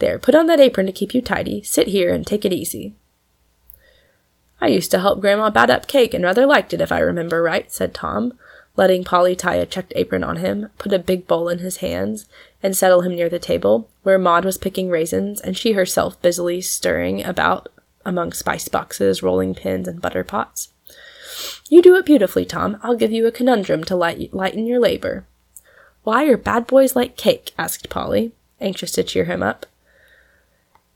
There, 0.00 0.18
put 0.18 0.34
on 0.34 0.48
that 0.48 0.58
apron 0.58 0.86
to 0.86 0.92
keep 0.92 1.14
you 1.14 1.22
tidy. 1.22 1.62
Sit 1.62 1.86
here 1.86 2.12
and 2.12 2.26
take 2.26 2.44
it 2.44 2.52
easy. 2.52 2.94
I 4.60 4.66
used 4.66 4.90
to 4.90 4.98
help 4.98 5.20
Grandma 5.20 5.50
bat 5.50 5.70
up 5.70 5.86
cake 5.86 6.14
and 6.14 6.24
rather 6.24 6.46
liked 6.46 6.74
it 6.74 6.80
if 6.80 6.90
I 6.90 6.98
remember 6.98 7.42
right, 7.42 7.70
said 7.70 7.94
Tom, 7.94 8.36
letting 8.76 9.04
Polly 9.04 9.34
tie 9.34 9.56
a 9.56 9.66
checked 9.66 9.92
apron 9.96 10.22
on 10.22 10.36
him, 10.36 10.68
put 10.78 10.92
a 10.92 10.98
big 10.98 11.26
bowl 11.26 11.48
in 11.48 11.58
his 11.58 11.78
hands, 11.78 12.26
and 12.62 12.76
settle 12.76 13.00
him 13.00 13.14
near 13.14 13.28
the 13.28 13.38
table, 13.38 13.88
where 14.02 14.18
Maud 14.18 14.44
was 14.44 14.58
picking 14.58 14.88
raisins 14.88 15.40
and 15.40 15.56
she 15.56 15.72
herself 15.72 16.20
busily 16.22 16.60
stirring 16.60 17.24
about 17.24 17.68
among 18.04 18.32
spice 18.32 18.68
boxes, 18.68 19.22
rolling 19.22 19.54
pins, 19.54 19.88
and 19.88 20.00
butter 20.00 20.24
pots. 20.24 20.68
You 21.68 21.82
do 21.82 21.96
it 21.96 22.06
beautifully, 22.06 22.44
Tom. 22.44 22.78
I'll 22.82 22.96
give 22.96 23.12
you 23.12 23.26
a 23.26 23.32
conundrum 23.32 23.84
to 23.84 23.96
light- 23.96 24.32
lighten 24.32 24.66
your 24.66 24.80
labor. 24.80 25.26
Why 26.04 26.24
are 26.26 26.36
bad 26.36 26.66
boys 26.66 26.94
like 26.94 27.16
cake? 27.16 27.52
asked 27.58 27.90
Polly, 27.90 28.32
anxious 28.60 28.92
to 28.92 29.02
cheer 29.02 29.24
him 29.24 29.42
up. 29.42 29.66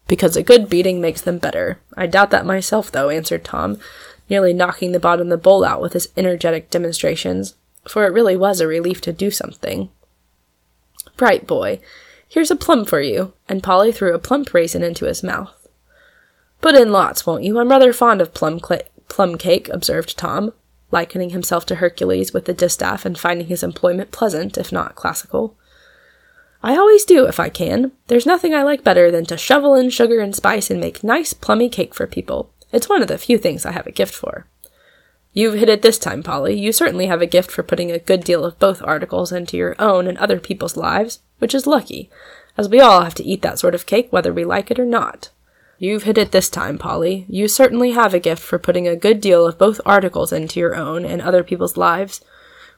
Because 0.07 0.37
a 0.37 0.43
good 0.43 0.69
beating 0.69 1.01
makes 1.01 1.21
them 1.21 1.39
better. 1.39 1.79
I 1.97 2.07
doubt 2.07 2.31
that 2.31 2.47
myself, 2.47 2.91
though, 2.91 3.11
answered 3.11 3.45
Tom, 3.45 3.79
nearly 4.29 4.53
knocking 4.53 4.93
the 4.93 5.01
bottom 5.01 5.27
of 5.27 5.31
the 5.31 5.37
bowl 5.37 5.65
out 5.65 5.83
with 5.83 5.93
his 5.93 6.09
energetic 6.17 6.71
demonstrations, 6.71 7.55
for 7.89 8.05
it 8.05 8.13
really 8.13 8.37
was 8.37 8.61
a 8.61 8.67
relief 8.67 9.01
to 9.03 9.13
do 9.13 9.31
something. 9.31 9.91
Bright 11.17 11.47
boy, 11.47 11.81
here's 12.29 12.51
a 12.51 12.57
plum 12.57 12.85
for 12.85 13.01
you, 13.01 13.33
and 13.49 13.63
Polly 13.63 13.93
threw 13.93 14.15
a 14.15 14.19
plump 14.19 14.53
raisin 14.55 14.83
into 14.83 15.07
his 15.07 15.23
mouth. 15.23 15.69
Put 16.61 16.75
in 16.75 16.93
lots, 16.93 17.27
won't 17.27 17.45
you? 17.45 17.59
I'm 17.59 17.71
rather 17.71 17.93
fond 17.93 18.21
of 18.21 18.35
plum 18.35 18.61
cl- 18.61 18.83
plum 19.09 19.39
cake, 19.39 19.69
observed 19.71 20.17
Tom, 20.19 20.53
likening 20.91 21.31
himself 21.31 21.65
to 21.67 21.77
Hercules 21.77 22.33
with 22.33 22.45
the 22.45 22.53
distaff 22.53 23.05
and 23.05 23.19
finding 23.19 23.47
his 23.47 23.63
employment 23.63 24.11
pleasant, 24.11 24.59
if 24.59 24.73
not 24.73 24.95
classical. 24.95 25.57
I 26.63 26.77
always 26.77 27.05
do, 27.05 27.27
if 27.27 27.41
I 27.41 27.49
can. 27.49 27.93
There's 28.09 28.27
nothing 28.27 28.55
I 28.55 28.63
like 28.63 28.85
better 28.85 29.11
than 29.11 29.25
to 29.27 29.39
shovel 29.39 29.75
in 29.75 29.89
sugar 29.89 30.21
and 30.21 30.37
spice 30.37 30.71
and 30.71 30.81
make 30.81 31.03
nice 31.03 31.33
plummy 31.33 31.71
cake 31.71 31.95
for 31.95 32.07
people. 32.07 32.53
It's 32.73 32.89
one 32.89 33.01
of 33.01 33.09
the 33.09 33.19
few 33.19 33.39
things 33.39 33.65
I 33.65 33.73
have 33.73 33.87
a 33.87 33.93
gift 33.93 34.15
for. 34.15 34.47
You've 35.33 35.55
hit 35.55 35.69
it 35.69 35.83
this 35.83 35.99
time, 35.99 36.23
Polly. 36.23 36.59
You 36.59 36.73
certainly 36.73 37.07
have 37.07 37.23
a 37.23 37.27
gift 37.27 37.51
for 37.51 37.63
putting 37.63 37.93
a 37.93 38.01
good 38.01 38.25
deal 38.25 38.45
of 38.45 38.59
both 38.59 38.83
articles 38.83 39.31
into 39.31 39.57
your 39.57 39.77
own 39.79 40.09
and 40.09 40.19
other 40.19 40.41
people's 40.41 40.77
lives, 40.77 41.21
which 41.39 41.55
is 41.55 41.69
lucky, 41.69 42.11
as 42.59 42.69
we 42.69 42.81
all 42.81 43.03
have 43.03 43.15
to 43.15 43.25
eat 43.25 43.41
that 43.43 43.59
sort 43.59 43.75
of 43.75 43.87
cake 43.87 44.13
whether 44.13 44.33
we 44.33 44.45
like 44.45 44.71
it 44.71 44.79
or 44.79 44.85
not. 44.85 45.31
You've 45.79 46.03
hit 46.03 46.19
it 46.19 46.33
this 46.33 46.51
time, 46.51 46.79
Polly. 46.79 47.25
You 47.29 47.49
certainly 47.49 47.93
have 47.93 48.13
a 48.13 48.19
gift 48.19 48.43
for 48.43 48.59
putting 48.59 48.89
a 48.89 48.97
good 48.97 49.21
deal 49.21 49.47
of 49.47 49.57
both 49.57 49.81
articles 49.87 50.33
into 50.33 50.61
your 50.61 50.75
own 50.75 51.05
and 51.05 51.23
other 51.23 51.45
people's 51.45 51.77
lives, 51.77 52.21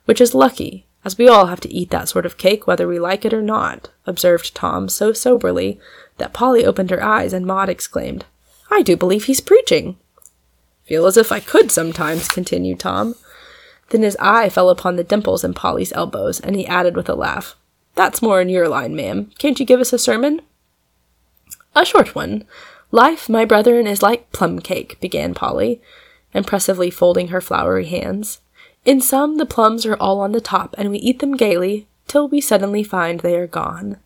which 0.05 0.21
is 0.21 0.35
lucky, 0.35 0.87
as 1.05 1.19
we 1.19 1.29
all 1.29 1.47
have 1.47 1.61
to 1.61 1.73
eat 1.73 1.91
that 1.91 2.09
sort 2.09 2.27
of 2.27 2.37
cake 2.37 2.67
whether 2.67 2.87
we 2.87 2.99
like 2.99 3.25
it 3.25 3.35
or 3.35 3.43
not, 3.43 3.91
observed 4.07 4.55
Tom 4.55 4.89
so 4.89 5.13
soberly 5.13 5.81
that 6.19 6.33
Polly 6.33 6.65
opened 6.65 6.91
her 6.91 7.03
eyes 7.03 7.33
and 7.33 7.47
Maud 7.47 7.69
exclaimed, 7.69 8.25
I 8.71 8.83
do 8.83 8.97
believe 8.97 9.25
he's 9.25 9.41
preaching. 9.41 9.97
Feel 10.93 11.07
as 11.07 11.17
if 11.17 11.33
I 11.33 11.41
could 11.41 11.71
sometimes, 11.71 12.29
continued 12.29 12.81
Tom. 12.81 13.15
Then 13.89 14.03
his 14.03 14.15
eye 14.21 14.51
fell 14.51 14.69
upon 14.69 14.97
the 14.97 15.03
dimples 15.03 15.43
in 15.43 15.55
Polly's 15.55 15.91
elbows, 15.95 16.39
and 16.39 16.55
he 16.55 16.67
added 16.67 16.97
with 16.97 17.09
a 17.09 17.15
laugh, 17.15 17.57
That's 17.95 18.21
more 18.21 18.43
in 18.43 18.51
your 18.51 18.69
line, 18.69 18.95
ma'am. 18.95 19.31
Can't 19.39 19.59
you 19.59 19.65
give 19.65 19.81
us 19.81 19.95
a 19.95 19.99
sermon? 19.99 20.43
A 21.75 21.87
short 21.87 22.15
one. 22.15 22.45
Life, 22.91 23.31
my 23.31 23.47
brethren, 23.47 23.87
is 23.87 24.03
like 24.03 24.33
plum 24.33 24.59
cake, 24.59 25.01
began 25.01 25.33
Polly, 25.33 25.81
impressively 26.35 26.91
folding 26.91 27.29
her 27.29 27.41
floury 27.41 27.87
hands. 27.87 28.41
In 28.85 29.01
some, 29.01 29.39
the 29.39 29.47
plums 29.47 29.87
are 29.87 29.97
all 29.97 30.21
on 30.21 30.33
the 30.33 30.43
top, 30.43 30.75
and 30.77 30.91
we 30.91 30.99
eat 30.99 31.21
them 31.21 31.39
gaily 31.39 31.87
till 32.07 32.29
we 32.29 32.39
suddenly 32.39 32.85
find 32.85 33.21
they 33.21 33.37
are 33.37 33.47
gone. 33.47 33.97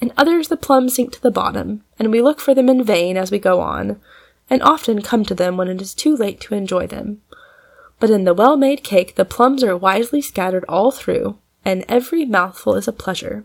In 0.00 0.12
others, 0.16 0.48
the 0.48 0.56
plums 0.56 0.96
sink 0.96 1.12
to 1.12 1.22
the 1.22 1.30
bottom, 1.30 1.84
and 2.00 2.10
we 2.10 2.20
look 2.20 2.40
for 2.40 2.52
them 2.52 2.68
in 2.68 2.82
vain 2.82 3.16
as 3.16 3.30
we 3.30 3.38
go 3.38 3.60
on, 3.60 4.00
and 4.48 4.62
often 4.62 5.02
come 5.02 5.24
to 5.24 5.34
them 5.34 5.56
when 5.56 5.68
it 5.68 5.80
is 5.80 5.94
too 5.94 6.16
late 6.16 6.40
to 6.40 6.54
enjoy 6.54 6.86
them. 6.86 7.20
But 7.98 8.10
in 8.10 8.24
the 8.24 8.34
well 8.34 8.56
made 8.56 8.84
cake, 8.84 9.14
the 9.14 9.24
plums 9.24 9.64
are 9.64 9.76
wisely 9.76 10.20
scattered 10.20 10.64
all 10.68 10.90
through, 10.90 11.38
and 11.64 11.84
every 11.88 12.24
mouthful 12.24 12.74
is 12.74 12.86
a 12.86 12.92
pleasure. 12.92 13.44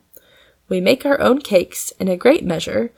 We 0.69 0.81
make 0.81 1.05
our 1.05 1.19
own 1.19 1.41
cakes, 1.41 1.91
in 1.99 2.07
a 2.07 2.17
great 2.17 2.45
measure. 2.45 2.91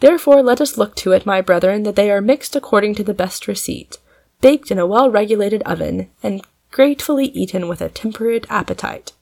Therefore, 0.00 0.42
let 0.42 0.60
us 0.60 0.76
look 0.76 0.94
to 0.96 1.12
it, 1.12 1.26
my 1.26 1.40
brethren, 1.40 1.84
that 1.84 1.96
they 1.96 2.10
are 2.10 2.20
mixed 2.20 2.54
according 2.54 2.94
to 2.96 3.04
the 3.04 3.14
best 3.14 3.48
receipt, 3.48 3.98
baked 4.40 4.70
in 4.70 4.78
a 4.78 4.86
well 4.86 5.10
regulated 5.10 5.62
oven, 5.62 6.10
and 6.22 6.44
gratefully 6.70 7.26
eaten 7.26 7.68
with 7.68 7.80
a 7.80 7.88
temperate 7.88 8.46
appetite. 8.50 9.12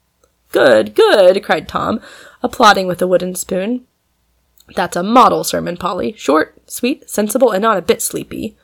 Good, 0.50 0.94
good, 0.94 1.42
cried 1.44 1.68
Tom, 1.68 2.00
applauding 2.42 2.86
with 2.86 3.00
a 3.00 3.06
wooden 3.06 3.34
spoon. 3.34 3.86
That's 4.74 4.96
a 4.96 5.02
model 5.02 5.44
sermon, 5.44 5.76
Polly. 5.76 6.14
Short, 6.16 6.56
sweet, 6.66 7.08
sensible, 7.08 7.50
and 7.50 7.62
not 7.62 7.76
a 7.76 7.82
bit 7.82 8.00
sleepy. 8.00 8.56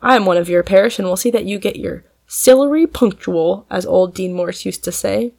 I 0.00 0.16
am 0.16 0.26
one 0.26 0.36
of 0.36 0.48
your 0.48 0.62
parish, 0.62 0.98
and 0.98 1.08
will 1.08 1.16
see 1.16 1.30
that 1.30 1.46
you 1.46 1.58
get 1.58 1.76
your 1.76 2.04
celery 2.26 2.86
punctual, 2.86 3.66
as 3.70 3.86
old 3.86 4.14
Dean 4.14 4.34
Morse 4.34 4.64
used 4.64 4.84
to 4.84 4.92
say. 4.92 5.32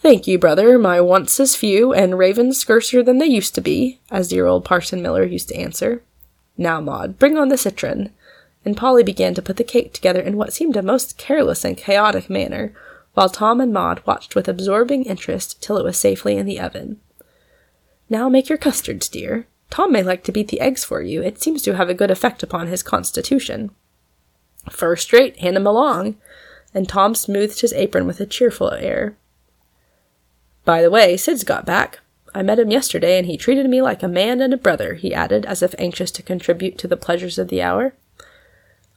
Thank 0.00 0.26
you, 0.26 0.38
brother. 0.38 0.78
My 0.78 1.00
wants 1.00 1.38
is 1.38 1.54
few, 1.54 1.92
and 1.92 2.18
ravens 2.18 2.58
scarcer 2.58 3.04
than 3.04 3.18
they 3.18 3.26
used 3.26 3.54
to 3.54 3.60
be, 3.60 4.00
as 4.10 4.28
dear 4.28 4.46
old 4.46 4.64
Parson 4.64 5.00
Miller 5.00 5.24
used 5.24 5.48
to 5.50 5.56
answer. 5.56 6.02
Now, 6.58 6.80
Maud, 6.80 7.18
bring 7.18 7.38
on 7.38 7.48
the 7.48 7.56
citron. 7.56 8.10
And 8.64 8.76
Polly 8.76 9.02
began 9.02 9.34
to 9.34 9.42
put 9.42 9.56
the 9.56 9.64
cake 9.64 9.92
together 9.92 10.20
in 10.20 10.36
what 10.36 10.52
seemed 10.52 10.76
a 10.76 10.82
most 10.82 11.18
careless 11.18 11.64
and 11.64 11.76
chaotic 11.76 12.30
manner, 12.30 12.74
while 13.14 13.28
Tom 13.28 13.60
and 13.60 13.72
Maud 13.72 14.02
watched 14.06 14.34
with 14.34 14.48
absorbing 14.48 15.04
interest 15.04 15.62
till 15.62 15.76
it 15.76 15.84
was 15.84 15.98
safely 15.98 16.36
in 16.36 16.46
the 16.46 16.60
oven. 16.60 17.00
Now 18.12 18.28
make 18.28 18.50
your 18.50 18.58
custards, 18.58 19.08
dear. 19.08 19.46
Tom 19.70 19.90
may 19.90 20.02
like 20.02 20.22
to 20.24 20.32
beat 20.32 20.48
the 20.48 20.60
eggs 20.60 20.84
for 20.84 21.00
you. 21.00 21.22
It 21.22 21.40
seems 21.40 21.62
to 21.62 21.76
have 21.76 21.88
a 21.88 21.94
good 21.94 22.10
effect 22.10 22.42
upon 22.42 22.66
his 22.66 22.82
constitution. 22.82 23.70
First 24.68 25.14
rate, 25.14 25.38
hand 25.38 25.56
him 25.56 25.66
along. 25.66 26.16
And 26.74 26.86
Tom 26.86 27.14
smoothed 27.14 27.62
his 27.62 27.72
apron 27.72 28.06
with 28.06 28.20
a 28.20 28.26
cheerful 28.26 28.70
air. 28.72 29.16
By 30.66 30.82
the 30.82 30.90
way, 30.90 31.16
Sid's 31.16 31.42
got 31.42 31.64
back. 31.64 32.00
I 32.34 32.42
met 32.42 32.58
him 32.58 32.70
yesterday, 32.70 33.16
and 33.16 33.26
he 33.26 33.38
treated 33.38 33.70
me 33.70 33.80
like 33.80 34.02
a 34.02 34.08
man 34.08 34.42
and 34.42 34.52
a 34.52 34.58
brother, 34.58 34.92
he 34.92 35.14
added, 35.14 35.46
as 35.46 35.62
if 35.62 35.74
anxious 35.78 36.10
to 36.10 36.22
contribute 36.22 36.76
to 36.78 36.88
the 36.88 36.98
pleasures 36.98 37.38
of 37.38 37.48
the 37.48 37.62
hour. 37.62 37.94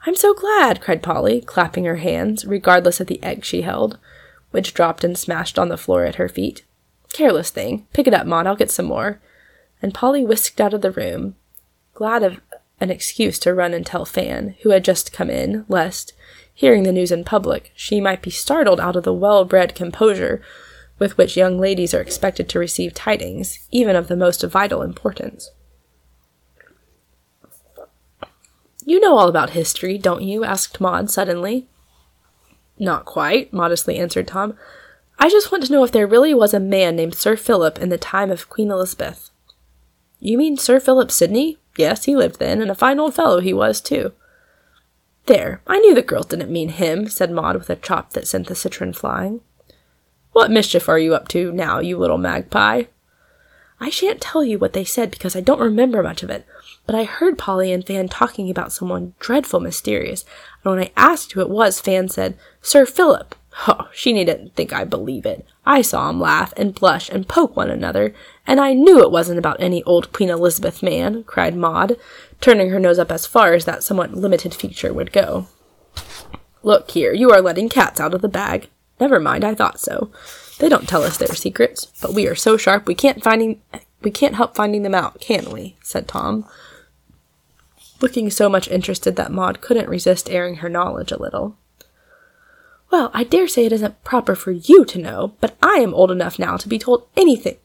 I'm 0.06 0.18
so 0.18 0.34
glad, 0.34 0.82
cried 0.82 1.02
Polly, 1.02 1.40
clapping 1.40 1.86
her 1.86 1.98
hands, 1.98 2.44
regardless 2.44 3.00
of 3.00 3.08
the 3.08 3.24
egg 3.24 3.46
she 3.46 3.62
held, 3.62 3.98
which 4.52 4.74
dropped 4.74 5.06
and 5.06 5.18
smashed 5.18 5.58
on 5.58 5.70
the 5.70 5.78
floor 5.78 6.04
at 6.04 6.16
her 6.16 6.28
feet. 6.28 6.66
Careless 7.16 7.50
thing. 7.50 7.88
Pick 7.94 8.08
it 8.08 8.14
up, 8.14 8.28
Maud. 8.28 8.46
I'll 8.46 8.58
get 8.58 8.70
some 8.70 8.88
more. 8.88 9.22
And 9.82 9.94
Polly 9.94 10.26
whisked 10.26 10.60
out 10.60 10.74
of 10.74 10.82
the 10.82 10.92
room, 10.92 11.38
glad 11.94 12.24
of 12.24 12.42
an 12.82 12.92
excuse 12.92 13.40
to 13.40 13.54
run 13.54 13.74
and 13.74 13.86
tell 13.86 14.04
Fan, 14.04 14.56
who 14.64 14.72
had 14.72 14.84
just 14.84 15.14
come 15.14 15.30
in, 15.30 15.64
lest, 15.70 16.12
hearing 16.54 16.84
the 16.84 16.92
news 16.92 17.14
in 17.14 17.24
public, 17.24 17.72
she 17.74 18.02
might 18.02 18.22
be 18.22 18.30
startled 18.30 18.82
out 18.82 18.98
of 18.98 19.04
the 19.04 19.14
well 19.14 19.46
bred 19.46 19.74
composure 19.74 20.42
with 21.00 21.18
which 21.18 21.38
young 21.38 21.58
ladies 21.58 21.94
are 21.94 22.02
expected 22.02 22.50
to 22.50 22.60
receive 22.60 22.94
tidings, 22.94 23.66
even 23.72 23.96
of 23.96 24.10
the 24.10 24.18
most 24.18 24.44
vital 24.44 24.82
importance. 24.82 25.52
You 28.84 29.00
know 29.00 29.18
all 29.18 29.30
about 29.30 29.52
history, 29.52 29.98
don't 29.98 30.24
you? 30.24 30.44
asked 30.44 30.82
Maud 30.82 31.10
suddenly. 31.10 31.70
Not 32.78 33.06
quite, 33.06 33.54
modestly 33.54 34.00
answered 34.00 34.28
Tom. 34.28 34.58
I 35.18 35.30
just 35.30 35.52
want 35.52 35.66
to 35.66 35.72
know 35.72 35.84
if 35.84 35.92
there 35.92 36.08
really 36.08 36.34
was 36.34 36.54
a 36.54 36.60
man 36.60 36.96
named 36.96 37.16
Sir 37.16 37.36
Philip 37.36 37.80
in 37.80 37.90
the 37.90 37.98
time 37.98 38.32
of 38.32 38.50
Queen 38.50 38.70
Elizabeth. 38.70 39.32
You 40.20 40.38
mean 40.38 40.58
Sir 40.58 40.80
Philip 40.80 41.12
Sidney? 41.12 41.58
Yes, 41.78 42.06
he 42.06 42.16
lived 42.16 42.40
then, 42.40 42.62
and 42.62 42.72
a 42.72 42.76
fine 42.76 43.00
old 43.00 43.14
fellow 43.14 43.40
he 43.40 43.54
was, 43.54 43.82
too. 43.82 44.14
There, 45.26 45.62
I 45.66 45.80
knew 45.80 45.96
the 45.96 46.02
girls 46.02 46.28
didn't 46.28 46.52
mean 46.52 46.70
him, 46.70 47.08
said 47.08 47.32
Maud 47.32 47.56
with 47.56 47.70
a 47.70 47.76
chop 47.76 48.14
that 48.14 48.28
sent 48.28 48.48
the 48.48 48.56
citron 48.56 48.94
flying. 48.94 49.42
What 50.34 50.52
mischief 50.52 50.88
are 50.90 51.00
you 51.00 51.16
up 51.16 51.28
to 51.30 51.52
now, 51.52 51.80
you 51.80 51.98
little 51.98 52.18
magpie? 52.18 52.84
I 53.80 53.90
shan't 53.90 54.22
tell 54.22 54.44
you 54.44 54.58
what 54.58 54.74
they 54.74 54.86
said 54.86 55.12
because 55.12 55.36
I 55.36 55.42
don't 55.42 55.60
remember 55.60 56.02
much 56.04 56.24
of 56.24 56.30
it, 56.30 56.46
but 56.86 56.96
I 56.96 57.04
heard 57.04 57.38
Polly 57.38 57.72
and 57.72 57.86
Fan 57.86 58.08
talking 58.08 58.50
about 58.50 58.72
someone 58.72 59.14
dreadful 59.20 59.60
mysterious, 59.60 60.24
and 60.64 60.74
when 60.74 60.84
I 60.84 60.92
asked 60.96 61.32
who 61.32 61.42
it 61.42 61.50
was, 61.50 61.82
Fan 61.82 62.08
said, 62.08 62.38
Sir 62.62 62.86
Philip. 62.86 63.36
Oh, 63.68 63.88
she 63.94 64.12
needn't 64.12 64.54
think 64.56 64.74
I 64.74 64.84
believe 64.84 65.26
it. 65.26 65.46
I 65.66 65.82
saw 65.82 66.10
'em 66.10 66.20
laugh 66.20 66.54
and 66.58 66.76
blush 66.76 67.10
and 67.10 67.28
poke 67.28 67.56
one 67.56 67.70
another, 67.70 68.14
and 68.46 68.60
I 68.60 68.74
knew 68.74 69.02
it 69.02 69.12
wasn't 69.12 69.40
about 69.40 69.62
any 69.62 69.82
old 69.84 70.12
Queen 70.12 70.30
Elizabeth 70.30 70.84
man, 70.84 71.24
cried 71.24 71.56
Maud, 71.56 71.98
turning 72.42 72.70
her 72.70 72.80
nose 72.80 73.00
up 73.00 73.12
as 73.12 73.26
far 73.26 73.54
as 73.54 73.66
that 73.66 73.84
somewhat 73.84 74.14
limited 74.14 74.54
feature 74.54 74.94
would 74.94 75.12
go. 75.12 75.48
Look 76.64 76.92
here, 76.92 77.14
you 77.14 77.32
are 77.32 77.42
letting 77.42 77.70
cats 77.70 78.00
out 78.00 78.14
of 78.14 78.22
the 78.22 78.28
bag. 78.28 78.70
Never 79.00 79.20
mind, 79.20 79.44
I 79.44 79.56
thought 79.56 79.80
so. 79.80 80.12
They 80.60 80.70
don't 80.70 80.88
tell 80.88 81.04
us 81.04 81.18
their 81.18 81.36
secrets, 81.36 81.88
but 82.02 82.14
we 82.14 82.28
are 82.28 82.36
so 82.36 82.58
sharp 82.58 82.88
we 82.88 82.96
can't 82.96 83.24
finding 83.24 83.62
we 84.02 84.12
can't 84.12 84.36
help 84.36 84.56
finding 84.56 84.84
them 84.84 84.94
out, 84.94 85.20
can 85.20 85.50
we? 85.50 85.78
said 85.82 86.08
Tom, 86.08 86.46
looking 88.02 88.30
so 88.30 88.50
much 88.50 88.68
interested 88.68 89.16
that 89.16 89.32
Maud 89.32 89.62
couldn't 89.62 89.90
resist 89.90 90.30
airing 90.30 90.58
her 90.58 90.70
knowledge 90.70 91.12
a 91.12 91.22
little. 91.22 91.58
Well, 92.92 93.12
I 93.14 93.24
dare 93.24 93.48
say 93.48 93.66
it 93.66 93.74
isn't 93.74 94.04
proper 94.04 94.36
for 94.36 94.52
you 94.52 94.86
to 94.86 95.00
know, 95.00 95.34
but 95.42 95.58
I 95.62 95.76
am 95.76 95.94
old 95.94 96.12
enough 96.12 96.40
now 96.40 96.58
to 96.58 96.70
be 96.70 96.80
told 96.80 97.08
anything. 97.18 97.58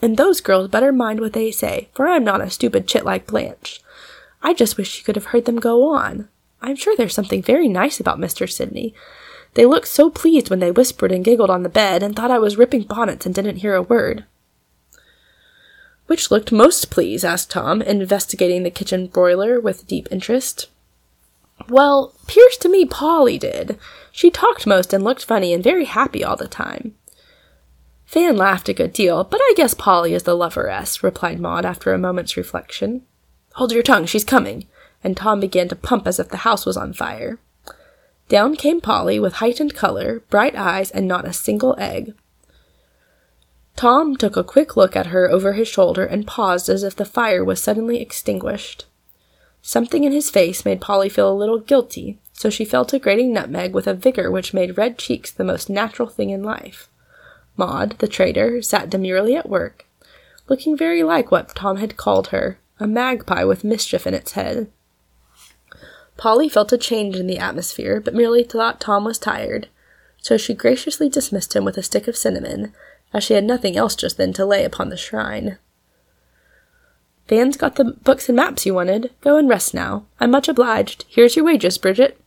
And 0.00 0.16
those 0.16 0.40
girls 0.40 0.68
better 0.68 0.92
mind 0.92 1.20
what 1.20 1.32
they 1.32 1.50
say, 1.50 1.88
for 1.94 2.06
I'm 2.06 2.24
not 2.24 2.40
a 2.40 2.50
stupid 2.50 2.86
chit 2.86 3.04
like 3.04 3.26
Blanche. 3.26 3.80
I 4.42 4.52
just 4.52 4.76
wish 4.76 4.98
you 4.98 5.04
could 5.04 5.16
have 5.16 5.26
heard 5.26 5.46
them 5.46 5.56
go 5.56 5.94
on. 5.94 6.28
I'm 6.60 6.76
sure 6.76 6.94
there's 6.96 7.14
something 7.14 7.42
very 7.42 7.68
nice 7.68 7.98
about 7.98 8.18
Mr. 8.18 8.50
Sidney, 8.50 8.94
they 9.56 9.64
looked 9.64 9.88
so 9.88 10.10
pleased 10.10 10.50
when 10.50 10.58
they 10.58 10.70
whispered 10.70 11.10
and 11.10 11.24
giggled 11.24 11.48
on 11.48 11.62
the 11.62 11.70
bed 11.70 12.02
and 12.02 12.14
thought 12.14 12.30
I 12.30 12.38
was 12.38 12.58
ripping 12.58 12.82
bonnets 12.82 13.24
and 13.24 13.34
didn't 13.34 13.56
hear 13.56 13.74
a 13.74 13.80
word. 13.80 14.26
Which 16.08 16.30
looked 16.30 16.52
most 16.52 16.90
pleased? 16.90 17.24
asked 17.24 17.50
Tom, 17.50 17.80
investigating 17.80 18.64
the 18.64 18.70
kitchen 18.70 19.06
broiler 19.06 19.58
with 19.58 19.86
deep 19.86 20.08
interest. 20.10 20.68
Well, 21.70 22.12
pears 22.26 22.58
to 22.58 22.68
me 22.68 22.84
Polly 22.84 23.38
did. 23.38 23.78
She 24.16 24.30
talked 24.30 24.66
most 24.66 24.94
and 24.94 25.04
looked 25.04 25.26
funny 25.26 25.52
and 25.52 25.62
very 25.62 25.84
happy 25.84 26.24
all 26.24 26.36
the 26.36 26.48
time. 26.48 26.94
Fan 28.06 28.34
laughed 28.34 28.66
a 28.66 28.72
good 28.72 28.94
deal, 28.94 29.24
but 29.24 29.42
I 29.42 29.52
guess 29.58 29.74
Polly 29.74 30.14
is 30.14 30.22
the 30.22 30.34
loveress, 30.34 31.02
replied 31.02 31.38
Maud 31.38 31.66
after 31.66 31.92
a 31.92 31.98
moment's 31.98 32.34
reflection. 32.34 33.02
Hold 33.56 33.72
your 33.72 33.82
tongue, 33.82 34.06
she's 34.06 34.24
coming. 34.24 34.64
And 35.04 35.18
Tom 35.18 35.38
began 35.38 35.68
to 35.68 35.76
pump 35.76 36.06
as 36.06 36.18
if 36.18 36.30
the 36.30 36.38
house 36.38 36.64
was 36.64 36.78
on 36.78 36.94
fire. 36.94 37.38
Down 38.30 38.56
came 38.56 38.80
Polly 38.80 39.20
with 39.20 39.34
heightened 39.34 39.74
color, 39.74 40.20
bright 40.30 40.56
eyes, 40.56 40.90
and 40.90 41.06
not 41.06 41.26
a 41.26 41.34
single 41.34 41.76
egg. 41.78 42.14
Tom 43.76 44.16
took 44.16 44.34
a 44.34 44.42
quick 44.42 44.78
look 44.78 44.96
at 44.96 45.08
her 45.08 45.30
over 45.30 45.52
his 45.52 45.68
shoulder 45.68 46.06
and 46.06 46.26
paused 46.26 46.70
as 46.70 46.82
if 46.82 46.96
the 46.96 47.04
fire 47.04 47.44
was 47.44 47.62
suddenly 47.62 48.00
extinguished. 48.00 48.86
Something 49.60 50.04
in 50.04 50.12
his 50.12 50.30
face 50.30 50.64
made 50.64 50.80
Polly 50.80 51.10
feel 51.10 51.30
a 51.30 51.36
little 51.36 51.58
guilty, 51.58 52.18
so 52.36 52.50
she 52.50 52.64
fell 52.64 52.84
to 52.84 52.98
grating 52.98 53.32
nutmeg 53.32 53.72
with 53.72 53.86
a 53.86 53.94
vigor 53.94 54.30
which 54.30 54.54
made 54.54 54.76
red 54.76 54.98
cheeks 54.98 55.30
the 55.30 55.42
most 55.42 55.70
natural 55.70 56.08
thing 56.08 56.30
in 56.30 56.42
life. 56.42 56.88
Maud, 57.56 57.98
the 57.98 58.06
trader, 58.06 58.60
sat 58.60 58.90
demurely 58.90 59.34
at 59.34 59.48
work, 59.48 59.86
looking 60.46 60.76
very 60.76 61.02
like 61.02 61.30
what 61.30 61.54
Tom 61.54 61.78
had 61.78 61.96
called 61.96 62.28
her, 62.28 62.58
a 62.78 62.86
magpie 62.86 63.44
with 63.44 63.64
mischief 63.64 64.06
in 64.06 64.12
its 64.12 64.32
head. 64.32 64.70
Polly 66.18 66.48
felt 66.48 66.72
a 66.72 66.78
change 66.78 67.16
in 67.16 67.26
the 67.26 67.38
atmosphere, 67.38 68.00
but 68.00 68.14
merely 68.14 68.44
thought 68.44 68.80
Tom 68.80 69.04
was 69.04 69.18
tired, 69.18 69.68
so 70.18 70.36
she 70.36 70.52
graciously 70.52 71.08
dismissed 71.08 71.56
him 71.56 71.64
with 71.64 71.78
a 71.78 71.82
stick 71.82 72.06
of 72.06 72.16
cinnamon, 72.16 72.74
as 73.14 73.24
she 73.24 73.34
had 73.34 73.44
nothing 73.44 73.76
else 73.76 73.96
just 73.96 74.18
then 74.18 74.34
to 74.34 74.44
lay 74.44 74.62
upon 74.64 74.90
the 74.90 74.96
shrine. 74.96 75.58
Fan's 77.28 77.56
got 77.56 77.76
the 77.76 77.84
books 77.84 78.28
and 78.28 78.36
maps 78.36 78.66
you 78.66 78.74
wanted. 78.74 79.10
Go 79.20 79.36
and 79.36 79.48
rest 79.48 79.74
now. 79.74 80.04
I'm 80.20 80.30
much 80.30 80.48
obliged. 80.48 81.04
Here's 81.08 81.34
your 81.34 81.44
wages, 81.44 81.76
Bridget. 81.76 82.20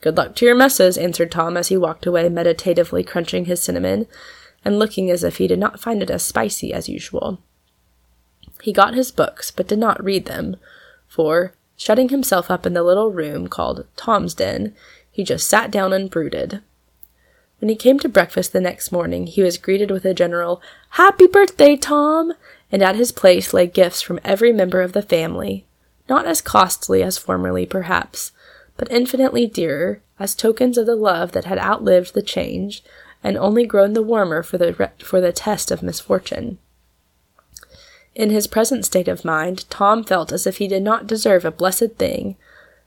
Good 0.00 0.16
luck 0.16 0.34
to 0.36 0.46
your 0.46 0.54
messes, 0.54 0.96
answered 0.96 1.30
Tom 1.30 1.56
as 1.56 1.68
he 1.68 1.76
walked 1.76 2.06
away 2.06 2.28
meditatively 2.28 3.04
crunching 3.04 3.44
his 3.44 3.62
cinnamon, 3.62 4.06
and 4.64 4.78
looking 4.78 5.10
as 5.10 5.24
if 5.24 5.36
he 5.36 5.46
did 5.46 5.58
not 5.58 5.80
find 5.80 6.02
it 6.02 6.10
as 6.10 6.22
spicy 6.22 6.72
as 6.72 6.88
usual. 6.88 7.38
He 8.62 8.72
got 8.72 8.94
his 8.94 9.10
books, 9.10 9.50
but 9.50 9.68
did 9.68 9.78
not 9.78 10.02
read 10.02 10.26
them, 10.26 10.56
for, 11.06 11.54
Shutting 11.80 12.10
himself 12.10 12.50
up 12.50 12.66
in 12.66 12.74
the 12.74 12.82
little 12.82 13.10
room 13.10 13.48
called 13.48 13.86
Tom's 13.96 14.34
Den, 14.34 14.74
he 15.10 15.24
just 15.24 15.48
sat 15.48 15.70
down 15.70 15.94
and 15.94 16.10
brooded. 16.10 16.60
When 17.58 17.70
he 17.70 17.74
came 17.74 17.98
to 18.00 18.08
breakfast 18.08 18.52
the 18.52 18.60
next 18.60 18.92
morning, 18.92 19.26
he 19.26 19.42
was 19.42 19.56
greeted 19.56 19.90
with 19.90 20.04
a 20.04 20.12
general, 20.12 20.60
Happy 20.90 21.26
birthday, 21.26 21.76
Tom! 21.76 22.34
And 22.70 22.82
at 22.82 22.96
his 22.96 23.12
place 23.12 23.54
lay 23.54 23.66
gifts 23.66 24.02
from 24.02 24.20
every 24.22 24.52
member 24.52 24.82
of 24.82 24.92
the 24.92 25.00
family, 25.00 25.64
not 26.06 26.26
as 26.26 26.42
costly 26.42 27.02
as 27.02 27.16
formerly, 27.16 27.64
perhaps, 27.64 28.32
but 28.80 28.90
infinitely 28.90 29.46
dearer, 29.46 30.00
as 30.18 30.34
tokens 30.34 30.78
of 30.78 30.86
the 30.86 30.96
love 30.96 31.32
that 31.32 31.44
had 31.44 31.58
outlived 31.58 32.14
the 32.14 32.22
change 32.22 32.82
and 33.22 33.36
only 33.36 33.66
grown 33.66 33.92
the 33.92 34.02
warmer 34.02 34.42
for 34.42 34.56
the, 34.56 34.72
re- 34.72 34.88
for 35.04 35.20
the 35.20 35.34
test 35.34 35.70
of 35.70 35.82
misfortune. 35.82 36.56
In 38.14 38.30
his 38.30 38.46
present 38.46 38.86
state 38.86 39.06
of 39.06 39.22
mind, 39.22 39.68
Tom 39.68 40.02
felt 40.02 40.32
as 40.32 40.46
if 40.46 40.56
he 40.56 40.66
did 40.66 40.82
not 40.82 41.06
deserve 41.06 41.44
a 41.44 41.50
blessed 41.50 41.96
thing, 41.98 42.38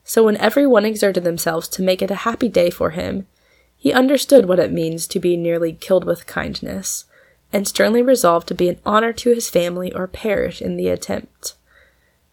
so 0.04 0.24
when 0.24 0.36
every 0.38 0.66
one 0.66 0.84
exerted 0.84 1.24
themselves 1.24 1.68
to 1.68 1.84
make 1.84 2.02
it 2.02 2.10
a 2.10 2.26
happy 2.26 2.50
day 2.50 2.72
for 2.72 2.90
him, 2.90 3.28
he 3.78 3.94
understood 3.94 4.48
what 4.48 4.58
it 4.58 4.72
means 4.72 5.06
to 5.06 5.20
be 5.20 5.38
nearly 5.38 5.74
killed 5.74 6.06
with 6.06 6.26
kindness, 6.26 7.06
and 7.54 7.68
sternly 7.68 8.02
resolved 8.02 8.48
to 8.48 8.56
be 8.56 8.68
an 8.68 8.80
honor 8.84 9.14
to 9.14 9.30
his 9.32 9.48
family 9.48 9.94
or 9.94 10.08
perish 10.08 10.60
in 10.60 10.76
the 10.76 10.88
attempt. 10.88 11.54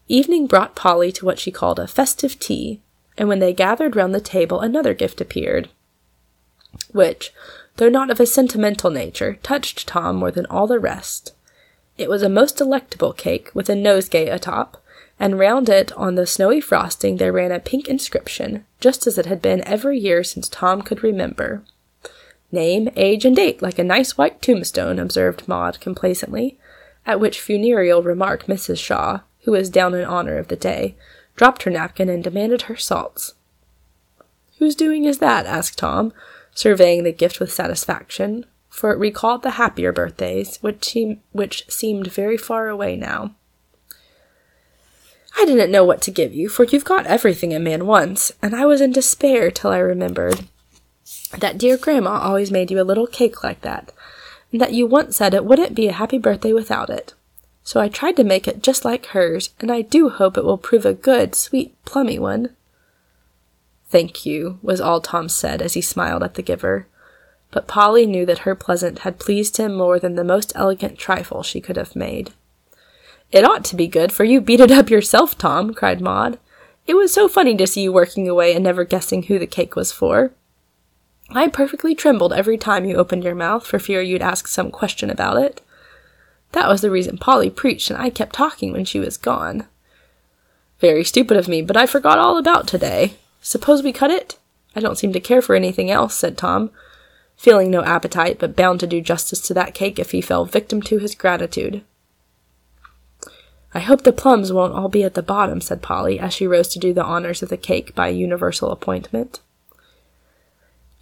Evening 0.08 0.46
brought 0.46 0.74
Polly 0.74 1.12
to 1.12 1.26
what 1.26 1.38
she 1.38 1.50
called 1.50 1.78
a 1.78 1.86
festive 1.86 2.38
tea, 2.38 2.80
and 3.18 3.28
when 3.28 3.38
they 3.38 3.52
gathered 3.52 3.96
round 3.96 4.14
the 4.14 4.20
table 4.20 4.60
another 4.60 4.94
gift 4.94 5.20
appeared, 5.20 5.68
which, 6.92 7.32
though 7.76 7.88
not 7.88 8.10
of 8.10 8.20
a 8.20 8.26
sentimental 8.26 8.90
nature, 8.90 9.38
touched 9.42 9.86
Tom 9.86 10.16
more 10.16 10.30
than 10.30 10.46
all 10.46 10.66
the 10.66 10.78
rest. 10.78 11.34
It 11.98 12.08
was 12.08 12.22
a 12.22 12.28
most 12.28 12.56
delectable 12.56 13.12
cake 13.12 13.50
with 13.54 13.68
a 13.68 13.74
nosegay 13.74 14.32
atop, 14.32 14.82
and 15.18 15.38
round 15.38 15.68
it 15.68 15.92
on 15.92 16.14
the 16.14 16.26
snowy 16.26 16.60
frosting 16.60 17.18
there 17.18 17.32
ran 17.32 17.52
a 17.52 17.60
pink 17.60 17.88
inscription, 17.88 18.64
just 18.80 19.06
as 19.06 19.18
it 19.18 19.26
had 19.26 19.42
been 19.42 19.62
every 19.66 19.98
year 19.98 20.24
since 20.24 20.48
Tom 20.48 20.80
could 20.80 21.02
remember. 21.02 21.62
Name, 22.50 22.88
age, 22.96 23.24
and 23.24 23.36
date, 23.36 23.60
like 23.60 23.78
a 23.78 23.84
nice 23.84 24.16
white 24.16 24.40
tombstone, 24.40 24.98
observed 24.98 25.46
Maud 25.46 25.78
complacently, 25.80 26.58
at 27.04 27.20
which 27.20 27.40
funereal 27.40 28.02
remark 28.02 28.46
Mrs. 28.46 28.78
Shaw, 28.78 29.20
who 29.42 29.52
was 29.52 29.70
down 29.70 29.94
in 29.94 30.04
honor 30.04 30.38
of 30.38 30.48
the 30.48 30.56
day, 30.56 30.96
dropped 31.40 31.62
her 31.62 31.70
napkin 31.70 32.10
and 32.10 32.22
demanded 32.22 32.60
her 32.62 32.76
salts. 32.76 33.32
Whose 34.58 34.74
doing 34.74 35.06
is 35.06 35.20
that? 35.20 35.46
asked 35.46 35.78
Tom, 35.78 36.12
surveying 36.54 37.02
the 37.02 37.12
gift 37.12 37.40
with 37.40 37.50
satisfaction, 37.50 38.44
for 38.68 38.92
it 38.92 38.98
recalled 38.98 39.42
the 39.42 39.52
happier 39.52 39.90
birthdays, 39.90 40.58
which, 40.58 40.90
he, 40.90 41.18
which 41.32 41.64
seemed 41.70 42.12
very 42.12 42.36
far 42.36 42.68
away 42.68 42.94
now. 42.94 43.36
I 45.34 45.46
didn't 45.46 45.70
know 45.70 45.82
what 45.82 46.02
to 46.02 46.10
give 46.10 46.34
you, 46.34 46.50
for 46.50 46.64
you've 46.64 46.84
got 46.84 47.06
everything 47.06 47.54
a 47.54 47.58
man 47.58 47.86
wants, 47.86 48.32
and 48.42 48.54
I 48.54 48.66
was 48.66 48.82
in 48.82 48.92
despair 48.92 49.50
till 49.50 49.70
I 49.70 49.78
remembered 49.78 50.44
that 51.38 51.56
dear 51.56 51.78
grandma 51.78 52.20
always 52.20 52.50
made 52.50 52.70
you 52.70 52.78
a 52.78 52.84
little 52.84 53.06
cake 53.06 53.42
like 53.42 53.62
that, 53.62 53.94
and 54.52 54.60
that 54.60 54.74
you 54.74 54.86
once 54.86 55.16
said 55.16 55.32
it 55.32 55.46
wouldn't 55.46 55.74
be 55.74 55.88
a 55.88 55.92
happy 55.92 56.18
birthday 56.18 56.52
without 56.52 56.90
it. 56.90 57.14
So 57.62 57.80
I 57.80 57.88
tried 57.88 58.16
to 58.16 58.24
make 58.24 58.48
it 58.48 58.62
just 58.62 58.84
like 58.84 59.06
hers, 59.06 59.50
and 59.60 59.70
I 59.70 59.82
do 59.82 60.08
hope 60.08 60.36
it 60.36 60.44
will 60.44 60.58
prove 60.58 60.86
a 60.86 60.94
good, 60.94 61.34
sweet, 61.34 61.74
plummy 61.84 62.18
one. 62.18 62.50
Thank 63.88 64.24
you, 64.24 64.58
was 64.62 64.80
all 64.80 65.00
Tom 65.00 65.28
said 65.28 65.60
as 65.60 65.74
he 65.74 65.80
smiled 65.80 66.22
at 66.22 66.34
the 66.34 66.42
giver. 66.42 66.86
But 67.50 67.66
Polly 67.66 68.06
knew 68.06 68.24
that 68.26 68.40
her 68.40 68.54
pleasant 68.54 69.00
had 69.00 69.18
pleased 69.18 69.56
him 69.56 69.74
more 69.74 69.98
than 69.98 70.14
the 70.14 70.24
most 70.24 70.52
elegant 70.54 70.98
trifle 70.98 71.42
she 71.42 71.60
could 71.60 71.76
have 71.76 71.96
made. 71.96 72.30
It 73.32 73.44
ought 73.44 73.64
to 73.66 73.76
be 73.76 73.86
good, 73.86 74.12
for 74.12 74.24
you 74.24 74.40
beat 74.40 74.60
it 74.60 74.70
up 74.70 74.90
yourself, 74.90 75.36
Tom, 75.36 75.74
cried 75.74 76.00
Maud. 76.00 76.38
It 76.86 76.94
was 76.94 77.12
so 77.12 77.28
funny 77.28 77.56
to 77.56 77.66
see 77.66 77.82
you 77.82 77.92
working 77.92 78.28
away 78.28 78.54
and 78.54 78.64
never 78.64 78.84
guessing 78.84 79.24
who 79.24 79.38
the 79.38 79.46
cake 79.46 79.76
was 79.76 79.92
for. 79.92 80.32
I 81.30 81.46
perfectly 81.46 81.94
trembled 81.94 82.32
every 82.32 82.58
time 82.58 82.84
you 82.84 82.96
opened 82.96 83.22
your 83.22 83.36
mouth 83.36 83.64
for 83.64 83.78
fear 83.78 84.00
you'd 84.00 84.22
ask 84.22 84.48
some 84.48 84.72
question 84.72 85.10
about 85.10 85.40
it. 85.40 85.60
That 86.52 86.68
was 86.68 86.80
the 86.80 86.90
reason 86.90 87.18
Polly 87.18 87.50
preached, 87.50 87.90
and 87.90 88.00
I 88.00 88.10
kept 88.10 88.34
talking 88.34 88.72
when 88.72 88.84
she 88.84 88.98
was 88.98 89.16
gone. 89.16 89.66
Very 90.80 91.04
stupid 91.04 91.36
of 91.36 91.48
me, 91.48 91.62
but 91.62 91.76
I 91.76 91.86
forgot 91.86 92.18
all 92.18 92.38
about 92.38 92.66
today. 92.66 93.14
Suppose 93.40 93.82
we 93.82 93.92
cut 93.92 94.10
it? 94.10 94.38
I 94.74 94.80
don't 94.80 94.98
seem 94.98 95.12
to 95.12 95.20
care 95.20 95.42
for 95.42 95.54
anything 95.54 95.90
else, 95.90 96.14
said 96.14 96.38
Tom, 96.38 96.70
feeling 97.36 97.70
no 97.70 97.82
appetite, 97.82 98.38
but 98.38 98.56
bound 98.56 98.80
to 98.80 98.86
do 98.86 99.00
justice 99.00 99.40
to 99.42 99.54
that 99.54 99.74
cake 99.74 99.98
if 99.98 100.10
he 100.12 100.20
fell 100.20 100.44
victim 100.44 100.82
to 100.82 100.98
his 100.98 101.14
gratitude. 101.14 101.82
I 103.72 103.80
hope 103.80 104.02
the 104.02 104.12
plums 104.12 104.52
won't 104.52 104.74
all 104.74 104.88
be 104.88 105.04
at 105.04 105.14
the 105.14 105.22
bottom, 105.22 105.60
said 105.60 105.82
Polly, 105.82 106.18
as 106.18 106.34
she 106.34 106.46
rose 106.46 106.68
to 106.68 106.78
do 106.78 106.92
the 106.92 107.04
honors 107.04 107.42
of 107.42 107.50
the 107.50 107.56
cake 107.56 107.94
by 107.94 108.08
universal 108.08 108.72
appointment. 108.72 109.40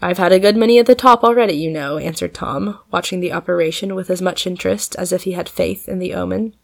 I've 0.01 0.19
had 0.19 0.33
a 0.33 0.39
good 0.39 0.57
many 0.57 0.79
at 0.79 0.87
the 0.87 0.95
top 0.95 1.25
already, 1.25 1.55
you 1.55 1.71
know, 1.71 1.99
answered 1.99 2.33
Tom, 2.33 2.79
watching 2.93 3.19
the 3.19 3.33
operation 3.33 3.97
with 3.97 4.11
as 4.11 4.23
much 4.23 4.47
interest 4.47 4.95
as 4.97 5.13
if 5.13 5.25
he 5.25 5.33
had 5.33 5.49
faith 5.49 5.89
in 5.89 5.99
the 5.99 6.15
omen. 6.15 6.55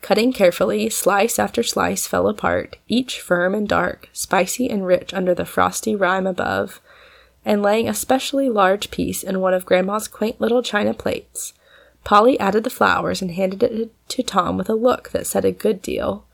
Cutting 0.00 0.32
carefully, 0.32 0.88
slice 0.90 1.38
after 1.38 1.62
slice 1.62 2.06
fell 2.06 2.28
apart, 2.28 2.76
each 2.88 3.20
firm 3.20 3.54
and 3.54 3.68
dark, 3.68 4.08
spicy 4.12 4.68
and 4.68 4.86
rich 4.86 5.14
under 5.14 5.34
the 5.34 5.44
frosty 5.44 5.94
rime 5.94 6.26
above, 6.26 6.80
and 7.44 7.62
laying 7.62 7.88
a 7.88 7.94
specially 7.94 8.48
large 8.48 8.90
piece 8.90 9.22
in 9.22 9.40
one 9.40 9.54
of 9.54 9.66
Grandma's 9.66 10.08
quaint 10.08 10.40
little 10.40 10.62
china 10.62 10.94
plates. 10.94 11.52
Polly 12.04 12.38
added 12.40 12.64
the 12.64 12.70
flowers 12.70 13.22
and 13.22 13.32
handed 13.32 13.62
it 13.62 13.92
to 14.08 14.22
Tom 14.22 14.56
with 14.56 14.68
a 14.68 14.74
look 14.74 15.10
that 15.10 15.26
said 15.26 15.44
a 15.44 15.52
good 15.52 15.82
deal. 15.82 16.24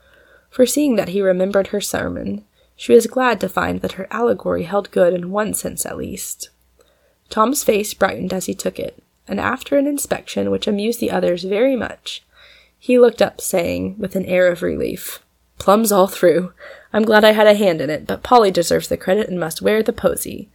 Foreseeing 0.49 0.95
that 0.95 1.09
he 1.09 1.21
remembered 1.21 1.67
her 1.67 1.81
sermon, 1.81 2.45
she 2.75 2.93
was 2.93 3.07
glad 3.07 3.39
to 3.39 3.49
find 3.49 3.81
that 3.81 3.93
her 3.93 4.07
allegory 4.11 4.63
held 4.63 4.91
good 4.91 5.13
in 5.13 5.31
one 5.31 5.53
sense 5.53 5.85
at 5.85 5.97
least. 5.97 6.49
Tom's 7.29 7.63
face 7.63 7.93
brightened 7.93 8.33
as 8.33 8.45
he 8.45 8.53
took 8.53 8.79
it, 8.79 9.01
and 9.27 9.39
after 9.39 9.77
an 9.77 9.87
inspection 9.87 10.51
which 10.51 10.67
amused 10.67 10.99
the 10.99 11.11
others 11.11 11.43
very 11.43 11.75
much, 11.75 12.23
he 12.77 12.99
looked 12.99 13.21
up, 13.21 13.41
saying, 13.41 13.95
with 13.97 14.15
an 14.15 14.25
air 14.25 14.47
of 14.47 14.61
relief, 14.61 15.23
Plums 15.57 15.91
all 15.91 16.07
through. 16.07 16.53
I'm 16.93 17.03
glad 17.03 17.23
I 17.23 17.31
had 17.31 17.47
a 17.47 17.55
hand 17.55 17.81
in 17.81 17.89
it, 17.89 18.05
but 18.05 18.23
Polly 18.23 18.51
deserves 18.51 18.87
the 18.87 18.97
credit 18.97 19.29
and 19.29 19.39
must 19.39 19.61
wear 19.61 19.81
the 19.81 19.93
posy. 19.93 20.49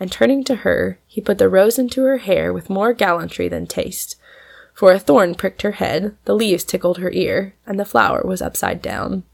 And 0.00 0.10
turning 0.10 0.44
to 0.44 0.56
her, 0.56 0.98
he 1.06 1.20
put 1.20 1.38
the 1.38 1.48
rose 1.48 1.78
into 1.78 2.02
her 2.02 2.18
hair 2.18 2.52
with 2.52 2.70
more 2.70 2.92
gallantry 2.92 3.48
than 3.48 3.66
taste, 3.66 4.16
for 4.74 4.92
a 4.92 4.98
thorn 4.98 5.34
pricked 5.34 5.62
her 5.62 5.72
head, 5.72 6.16
the 6.24 6.34
leaves 6.34 6.64
tickled 6.64 6.98
her 6.98 7.10
ear, 7.12 7.54
and 7.66 7.80
the 7.80 7.84
flower 7.84 8.22
was 8.24 8.42
upside 8.42 8.82
down. 8.82 9.24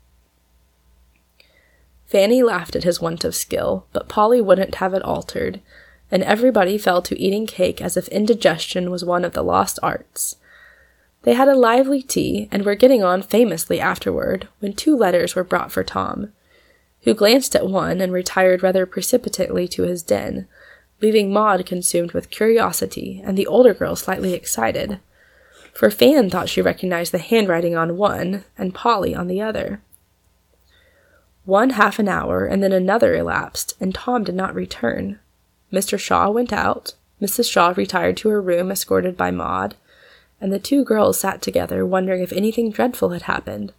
Fanny 2.13 2.43
laughed 2.43 2.77
at 2.77 2.85
his 2.85 3.01
want 3.01 3.25
of 3.25 3.35
skill, 3.35 3.87
but 3.95 4.07
Polly 4.07 4.43
wouldn't 4.43 4.75
have 4.75 4.93
it 4.93 5.01
altered, 5.01 5.63
and 6.11 6.23
everybody 6.23 6.77
fell 6.77 7.01
to 7.01 7.19
eating 7.19 7.47
cake 7.47 7.81
as 7.81 7.97
if 7.97 8.07
indigestion 8.09 8.91
was 8.91 9.03
one 9.03 9.25
of 9.25 9.33
the 9.33 9.43
lost 9.43 9.79
arts. 9.83 10.37
They 11.23 11.33
had 11.33 11.49
a 11.49 11.57
lively 11.57 12.03
tea, 12.03 12.51
and 12.53 12.67
were 12.67 12.75
getting 12.75 13.03
on 13.03 13.23
famously 13.23 13.81
afterward, 13.81 14.47
when 14.59 14.75
two 14.75 14.95
letters 14.95 15.35
were 15.35 15.43
brought 15.43 15.73
for 15.73 15.83
Tom, 15.83 16.35
who 17.05 17.15
glanced 17.15 17.57
at 17.57 17.67
one 17.67 18.03
and 18.03 18.13
retired 18.13 18.63
rather 18.63 18.85
precipitately 18.85 19.67
to 19.69 19.85
his 19.85 20.03
den, 20.03 20.47
leaving 21.01 21.33
Maud 21.33 21.65
consumed 21.65 22.13
with 22.13 22.29
curiosity 22.29 23.23
and 23.25 23.39
the 23.39 23.47
older 23.47 23.73
girl 23.73 23.97
slightly 23.97 24.35
excited, 24.35 25.01
for 25.73 25.91
Fan 25.91 26.29
thought 26.29 26.51
she 26.51 26.61
recognized 26.61 27.13
the 27.13 27.17
handwriting 27.17 27.75
on 27.75 27.97
one 27.97 28.45
and 28.59 28.75
Polly 28.75 29.15
on 29.15 29.29
the 29.29 29.41
other. 29.41 29.81
One 31.45 31.71
half 31.71 31.99
an 31.99 32.09
hour, 32.09 32.45
and 32.45 32.63
then 32.63 32.73
another 32.73 33.15
elapsed, 33.15 33.75
and 33.81 33.95
Tom 33.95 34.23
did 34.23 34.35
not 34.35 34.55
return. 34.55 35.19
Mr. 35.73 35.99
Shaw 35.99 36.31
went 36.31 36.53
out, 36.53 36.95
Mrs. 37.21 37.51
Shaw 37.51 37.73
retired 37.77 38.17
to 38.19 38.29
her 38.29 38.43
room 38.43 38.71
escorted 38.71 39.17
by 39.17 39.31
Maud, 39.31 39.77
and 40.41 40.53
the 40.53 40.59
two 40.59 40.85
girls 40.85 41.21
sat 41.21 41.41
together, 41.41 41.87
wondering 41.87 42.21
if 42.21 42.33
anything 42.33 42.71
dreadful 42.71 43.11
had 43.11 43.23
happened. 43.23 43.73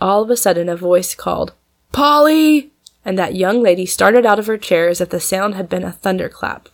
All 0.00 0.22
of 0.22 0.30
a 0.30 0.36
sudden, 0.36 0.68
a 0.68 0.76
voice 0.76 1.14
called, 1.14 1.52
Polly! 1.92 2.72
And 3.04 3.18
that 3.18 3.36
young 3.36 3.62
lady 3.62 3.86
started 3.86 4.26
out 4.26 4.38
of 4.38 4.46
her 4.46 4.58
chair 4.58 4.88
as 4.88 5.00
if 5.00 5.10
the 5.10 5.20
sound 5.20 5.54
had 5.54 5.68
been 5.68 5.84
a 5.84 5.92
thunderclap. 5.92 6.68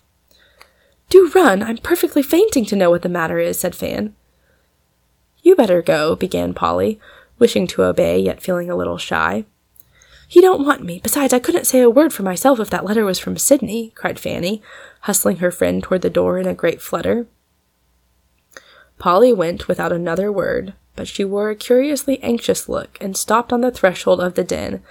Do 1.08 1.30
run! 1.34 1.62
I'm 1.62 1.78
perfectly 1.78 2.22
fainting 2.22 2.64
to 2.66 2.76
know 2.76 2.90
what 2.90 3.02
the 3.02 3.08
matter 3.08 3.38
is, 3.38 3.58
said 3.58 3.74
Fan. 3.74 4.14
You 5.42 5.54
better 5.54 5.82
go, 5.82 6.16
began 6.16 6.54
Polly, 6.54 7.00
wishing 7.38 7.66
to 7.68 7.82
obey, 7.82 8.18
yet 8.18 8.42
feeling 8.42 8.70
a 8.70 8.76
little 8.76 8.98
shy. 8.98 9.44
He 10.32 10.40
don't 10.40 10.64
want 10.64 10.82
me. 10.82 10.98
Besides, 11.02 11.34
I 11.34 11.38
couldn't 11.38 11.66
say 11.66 11.82
a 11.82 11.90
word 11.90 12.10
for 12.10 12.22
myself 12.22 12.58
if 12.58 12.70
that 12.70 12.86
letter 12.86 13.04
was 13.04 13.18
from 13.18 13.36
Sidney, 13.36 13.92
cried 13.94 14.18
Fanny, 14.18 14.62
hustling 15.00 15.36
her 15.36 15.50
friend 15.50 15.82
toward 15.82 16.00
the 16.00 16.08
door 16.08 16.38
in 16.38 16.46
a 16.46 16.54
great 16.54 16.80
flutter. 16.80 17.26
Polly 18.98 19.30
went 19.30 19.68
without 19.68 19.92
another 19.92 20.32
word, 20.32 20.72
but 20.96 21.06
she 21.06 21.22
wore 21.22 21.50
a 21.50 21.54
curiously 21.54 22.18
anxious 22.22 22.66
look 22.66 22.96
and 22.98 23.14
stopped 23.14 23.52
on 23.52 23.60
the 23.60 23.70
threshold 23.70 24.20
of 24.22 24.32
the 24.32 24.42
den, 24.42 24.82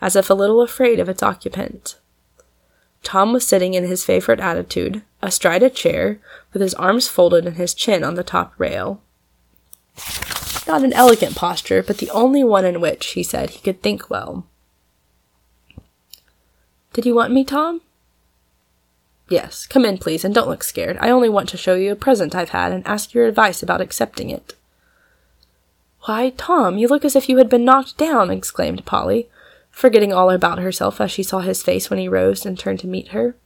as 0.00 0.16
if 0.16 0.30
a 0.30 0.34
little 0.34 0.62
afraid 0.62 0.98
of 0.98 1.10
its 1.10 1.22
occupant. 1.22 1.98
Tom 3.02 3.34
was 3.34 3.46
sitting 3.46 3.74
in 3.74 3.84
his 3.84 4.02
favorite 4.02 4.40
attitude, 4.40 5.02
astride 5.20 5.62
a 5.62 5.68
chair, 5.68 6.20
with 6.54 6.62
his 6.62 6.72
arms 6.72 7.06
folded 7.06 7.44
and 7.44 7.56
his 7.56 7.74
chin 7.74 8.02
on 8.02 8.14
the 8.14 8.24
top 8.24 8.54
rail. 8.56 9.02
Not 10.66 10.84
an 10.84 10.94
elegant 10.94 11.36
posture, 11.36 11.82
but 11.82 11.98
the 11.98 12.08
only 12.12 12.42
one 12.42 12.64
in 12.64 12.80
which, 12.80 13.08
he 13.08 13.22
said, 13.22 13.50
he 13.50 13.60
could 13.60 13.82
think 13.82 14.08
well. 14.08 14.46
Did 16.96 17.04
you 17.04 17.14
want 17.14 17.30
me, 17.30 17.44
Tom? 17.44 17.82
Yes, 19.28 19.66
come 19.66 19.84
in, 19.84 19.98
please, 19.98 20.24
and 20.24 20.34
don't 20.34 20.48
look 20.48 20.64
scared. 20.64 20.96
I 20.98 21.10
only 21.10 21.28
want 21.28 21.46
to 21.50 21.58
show 21.58 21.74
you 21.74 21.92
a 21.92 21.94
present 21.94 22.34
I've 22.34 22.56
had 22.56 22.72
and 22.72 22.86
ask 22.86 23.12
your 23.12 23.26
advice 23.26 23.62
about 23.62 23.82
accepting 23.82 24.30
it. 24.30 24.54
Why, 26.06 26.32
Tom, 26.38 26.78
you 26.78 26.88
look 26.88 27.04
as 27.04 27.14
if 27.14 27.28
you 27.28 27.36
had 27.36 27.50
been 27.50 27.66
knocked 27.66 27.98
down, 27.98 28.30
exclaimed 28.30 28.86
Polly, 28.86 29.28
forgetting 29.70 30.14
all 30.14 30.30
about 30.30 30.58
herself 30.58 30.98
as 30.98 31.10
she 31.10 31.22
saw 31.22 31.40
his 31.40 31.62
face 31.62 31.90
when 31.90 31.98
he 31.98 32.08
rose 32.08 32.46
and 32.46 32.58
turned 32.58 32.80
to 32.80 32.86
meet 32.86 33.08
her. 33.08 33.36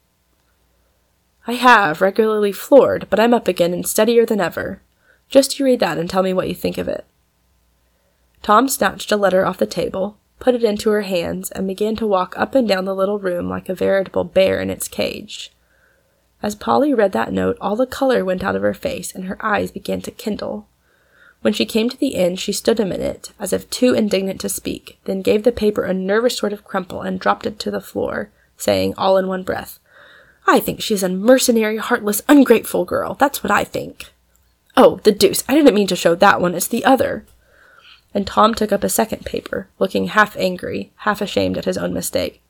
I 1.44 1.54
have, 1.54 2.00
regularly 2.00 2.52
floored, 2.52 3.10
but 3.10 3.18
I'm 3.18 3.34
up 3.34 3.48
again 3.48 3.74
and 3.74 3.84
steadier 3.84 4.24
than 4.24 4.40
ever. 4.40 4.80
Just 5.28 5.58
you 5.58 5.64
read 5.64 5.80
that 5.80 5.98
and 5.98 6.08
tell 6.08 6.22
me 6.22 6.32
what 6.32 6.46
you 6.46 6.54
think 6.54 6.78
of 6.78 6.86
it. 6.86 7.04
Tom 8.44 8.68
snatched 8.68 9.10
a 9.10 9.16
letter 9.16 9.44
off 9.44 9.58
the 9.58 9.66
table, 9.66 10.18
put 10.40 10.54
it 10.54 10.64
into 10.64 10.90
her 10.90 11.02
hands, 11.02 11.50
and 11.52 11.68
began 11.68 11.94
to 11.96 12.06
walk 12.06 12.34
up 12.36 12.54
and 12.56 12.66
down 12.66 12.84
the 12.84 12.94
little 12.94 13.18
room 13.18 13.48
like 13.48 13.68
a 13.68 13.74
veritable 13.74 14.24
bear 14.24 14.60
in 14.60 14.70
its 14.70 14.88
cage. 14.88 15.52
As 16.42 16.54
Polly 16.54 16.92
read 16.92 17.12
that 17.12 17.32
note, 17.32 17.56
all 17.60 17.76
the 17.76 17.86
color 17.86 18.24
went 18.24 18.42
out 18.42 18.56
of 18.56 18.62
her 18.62 18.74
face 18.74 19.14
and 19.14 19.24
her 19.24 19.36
eyes 19.44 19.70
began 19.70 20.00
to 20.02 20.10
kindle. 20.10 20.66
When 21.42 21.52
she 21.52 21.64
came 21.66 21.88
to 21.88 21.96
the 21.96 22.16
end, 22.16 22.40
she 22.40 22.52
stood 22.52 22.80
a 22.80 22.84
minute, 22.84 23.32
as 23.38 23.52
if 23.52 23.70
too 23.70 23.94
indignant 23.94 24.40
to 24.40 24.48
speak, 24.48 24.98
then 25.04 25.22
gave 25.22 25.44
the 25.44 25.52
paper 25.52 25.84
a 25.84 25.94
nervous 25.94 26.36
sort 26.36 26.52
of 26.52 26.64
crumple 26.64 27.02
and 27.02 27.20
dropped 27.20 27.46
it 27.46 27.58
to 27.60 27.70
the 27.70 27.80
floor, 27.80 28.30
saying, 28.56 28.94
all 28.96 29.16
in 29.16 29.28
one 29.28 29.42
breath, 29.42 29.78
I 30.46 30.60
think 30.60 30.80
she's 30.80 31.02
a 31.02 31.08
mercenary, 31.08 31.76
heartless, 31.76 32.22
ungrateful 32.28 32.84
girl. 32.84 33.14
That's 33.14 33.42
what 33.42 33.50
I 33.50 33.64
think. 33.64 34.06
Oh, 34.76 35.00
the 35.04 35.12
deuce! 35.12 35.44
I 35.48 35.54
didn't 35.54 35.74
mean 35.74 35.86
to 35.88 35.96
show 35.96 36.14
that 36.14 36.40
one. 36.40 36.54
It's 36.54 36.66
the 36.66 36.84
other. 36.84 37.24
And 38.12 38.26
Tom 38.26 38.54
took 38.54 38.72
up 38.72 38.82
a 38.82 38.88
second 38.88 39.24
paper, 39.24 39.68
looking 39.78 40.08
half 40.08 40.36
angry, 40.36 40.90
half 40.96 41.20
ashamed 41.20 41.56
at 41.56 41.64
his 41.64 41.78
own 41.78 41.92
mistake. 41.92 42.42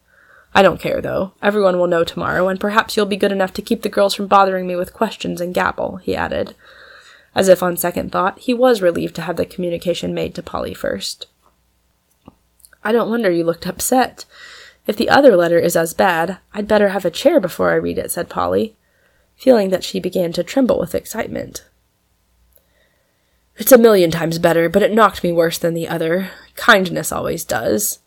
I 0.54 0.62
don't 0.62 0.80
care, 0.80 1.00
though. 1.00 1.32
Everyone 1.42 1.78
will 1.78 1.86
know 1.86 2.02
tomorrow, 2.02 2.48
and 2.48 2.58
perhaps 2.58 2.96
you'll 2.96 3.06
be 3.06 3.16
good 3.16 3.32
enough 3.32 3.52
to 3.54 3.62
keep 3.62 3.82
the 3.82 3.88
girls 3.88 4.14
from 4.14 4.26
bothering 4.26 4.66
me 4.66 4.74
with 4.74 4.94
questions 4.94 5.40
and 5.40 5.54
gabble, 5.54 5.96
he 5.96 6.16
added, 6.16 6.54
as 7.34 7.48
if 7.48 7.62
on 7.62 7.76
second 7.76 8.10
thought 8.10 8.38
he 8.40 8.54
was 8.54 8.82
relieved 8.82 9.14
to 9.16 9.22
have 9.22 9.36
the 9.36 9.44
communication 9.44 10.12
made 10.12 10.34
to 10.34 10.42
Polly 10.42 10.74
first. 10.74 11.26
I 12.82 12.92
don't 12.92 13.10
wonder 13.10 13.30
you 13.30 13.44
looked 13.44 13.66
upset. 13.66 14.24
If 14.86 14.96
the 14.96 15.10
other 15.10 15.36
letter 15.36 15.58
is 15.58 15.76
as 15.76 15.94
bad, 15.94 16.38
I'd 16.52 16.66
better 16.66 16.88
have 16.88 17.04
a 17.04 17.10
chair 17.10 17.38
before 17.38 17.70
I 17.70 17.76
read 17.76 17.98
it, 17.98 18.10
said 18.10 18.28
Polly, 18.28 18.74
feeling 19.36 19.70
that 19.70 19.84
she 19.84 20.00
began 20.00 20.32
to 20.32 20.42
tremble 20.42 20.78
with 20.78 20.94
excitement. 20.94 21.64
It's 23.60 23.72
a 23.72 23.78
million 23.78 24.10
times 24.10 24.38
better, 24.38 24.70
but 24.70 24.82
it 24.82 24.94
knocked 24.94 25.22
me 25.22 25.32
worse 25.32 25.58
than 25.58 25.74
the 25.74 25.86
other. 25.86 26.30
Kindness 26.56 27.12
always 27.12 27.44
does. 27.44 27.98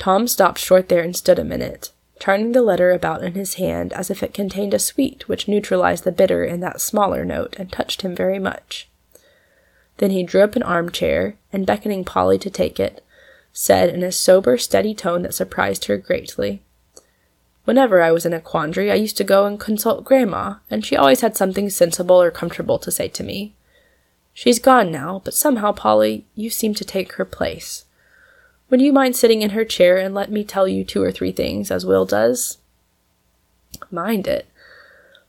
Tom 0.00 0.26
stopped 0.26 0.58
short 0.58 0.88
there 0.88 1.04
and 1.04 1.14
stood 1.14 1.38
a 1.38 1.44
minute, 1.44 1.92
turning 2.18 2.50
the 2.50 2.62
letter 2.62 2.90
about 2.90 3.22
in 3.22 3.34
his 3.34 3.54
hand 3.54 3.92
as 3.92 4.10
if 4.10 4.24
it 4.24 4.34
contained 4.34 4.74
a 4.74 4.78
sweet 4.80 5.28
which 5.28 5.46
neutralized 5.46 6.02
the 6.02 6.10
bitter 6.10 6.42
in 6.44 6.58
that 6.60 6.80
smaller 6.80 7.24
note 7.24 7.54
and 7.60 7.70
touched 7.70 8.02
him 8.02 8.16
very 8.16 8.40
much. 8.40 8.88
Then 9.98 10.10
he 10.10 10.24
drew 10.24 10.42
up 10.42 10.56
an 10.56 10.64
armchair, 10.64 11.36
and 11.52 11.64
beckoning 11.64 12.04
Polly 12.04 12.36
to 12.38 12.50
take 12.50 12.80
it, 12.80 13.04
said 13.52 13.90
in 13.90 14.02
a 14.02 14.10
sober, 14.10 14.58
steady 14.58 14.94
tone 14.94 15.22
that 15.22 15.34
surprised 15.34 15.84
her 15.84 15.96
greatly. 15.96 16.60
Whenever 17.64 18.02
I 18.02 18.10
was 18.10 18.26
in 18.26 18.32
a 18.32 18.40
quandary, 18.40 18.90
I 18.90 18.96
used 18.96 19.16
to 19.18 19.24
go 19.24 19.46
and 19.46 19.60
consult 19.60 20.04
Grandma, 20.04 20.56
and 20.68 20.84
she 20.84 20.96
always 20.96 21.20
had 21.20 21.36
something 21.36 21.70
sensible 21.70 22.20
or 22.20 22.32
comfortable 22.32 22.80
to 22.80 22.90
say 22.90 23.06
to 23.06 23.22
me. 23.22 23.54
She's 24.38 24.60
gone 24.60 24.92
now, 24.92 25.20
but 25.24 25.34
somehow, 25.34 25.72
Polly, 25.72 26.24
you 26.36 26.48
seem 26.48 26.72
to 26.74 26.84
take 26.84 27.14
her 27.14 27.24
place. 27.24 27.86
Would 28.70 28.80
you 28.80 28.92
mind 28.92 29.16
sitting 29.16 29.42
in 29.42 29.50
her 29.50 29.64
chair 29.64 29.98
and 29.98 30.14
let 30.14 30.30
me 30.30 30.44
tell 30.44 30.68
you 30.68 30.84
two 30.84 31.02
or 31.02 31.10
three 31.10 31.32
things, 31.32 31.72
as 31.72 31.84
Will 31.84 32.04
does? 32.04 32.58
Mind 33.90 34.28
it. 34.28 34.46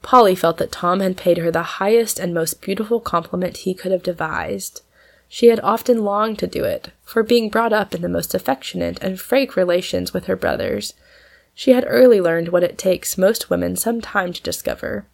Polly 0.04 0.36
felt 0.36 0.60
that 0.60 0.72
Tom 0.72 1.00
had 1.00 1.18
paid 1.18 1.40
her 1.40 1.50
the 1.50 1.80
highest 1.82 2.20
and 2.20 2.36
most 2.36 2.62
beautiful 2.62 3.00
compliment 3.00 3.58
he 3.58 3.74
could 3.74 3.92
have 3.92 4.04
devised. 4.04 4.84
She 5.28 5.48
had 5.48 5.60
often 5.62 6.04
longed 6.06 6.38
to 6.38 6.46
do 6.46 6.64
it, 6.64 6.92
for 7.04 7.24
being 7.24 7.50
brought 7.50 7.74
up 7.74 7.96
in 7.96 8.04
the 8.04 8.10
most 8.10 8.36
affectionate 8.36 9.02
and 9.02 9.20
frank 9.20 9.56
relations 9.56 10.14
with 10.14 10.26
her 10.26 10.36
brothers, 10.36 10.94
she 11.56 11.72
had 11.72 11.84
early 11.88 12.22
learned 12.22 12.50
what 12.50 12.64
it 12.64 12.78
takes 12.78 13.18
most 13.18 13.50
women 13.50 13.76
some 13.76 14.02
time 14.02 14.34
to 14.34 14.42
discover 14.44 15.08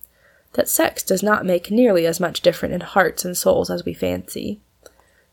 that 0.56 0.70
sex 0.70 1.04
does 1.04 1.22
not 1.22 1.46
make 1.46 1.70
nearly 1.70 2.06
as 2.06 2.20
much 2.20 2.42
difference 2.42 2.74
in 2.74 2.82
hearts 2.82 3.24
and 3.24 3.38
souls 3.38 3.70
as 3.70 3.86
we 3.86 3.94
fancy. 3.94 4.60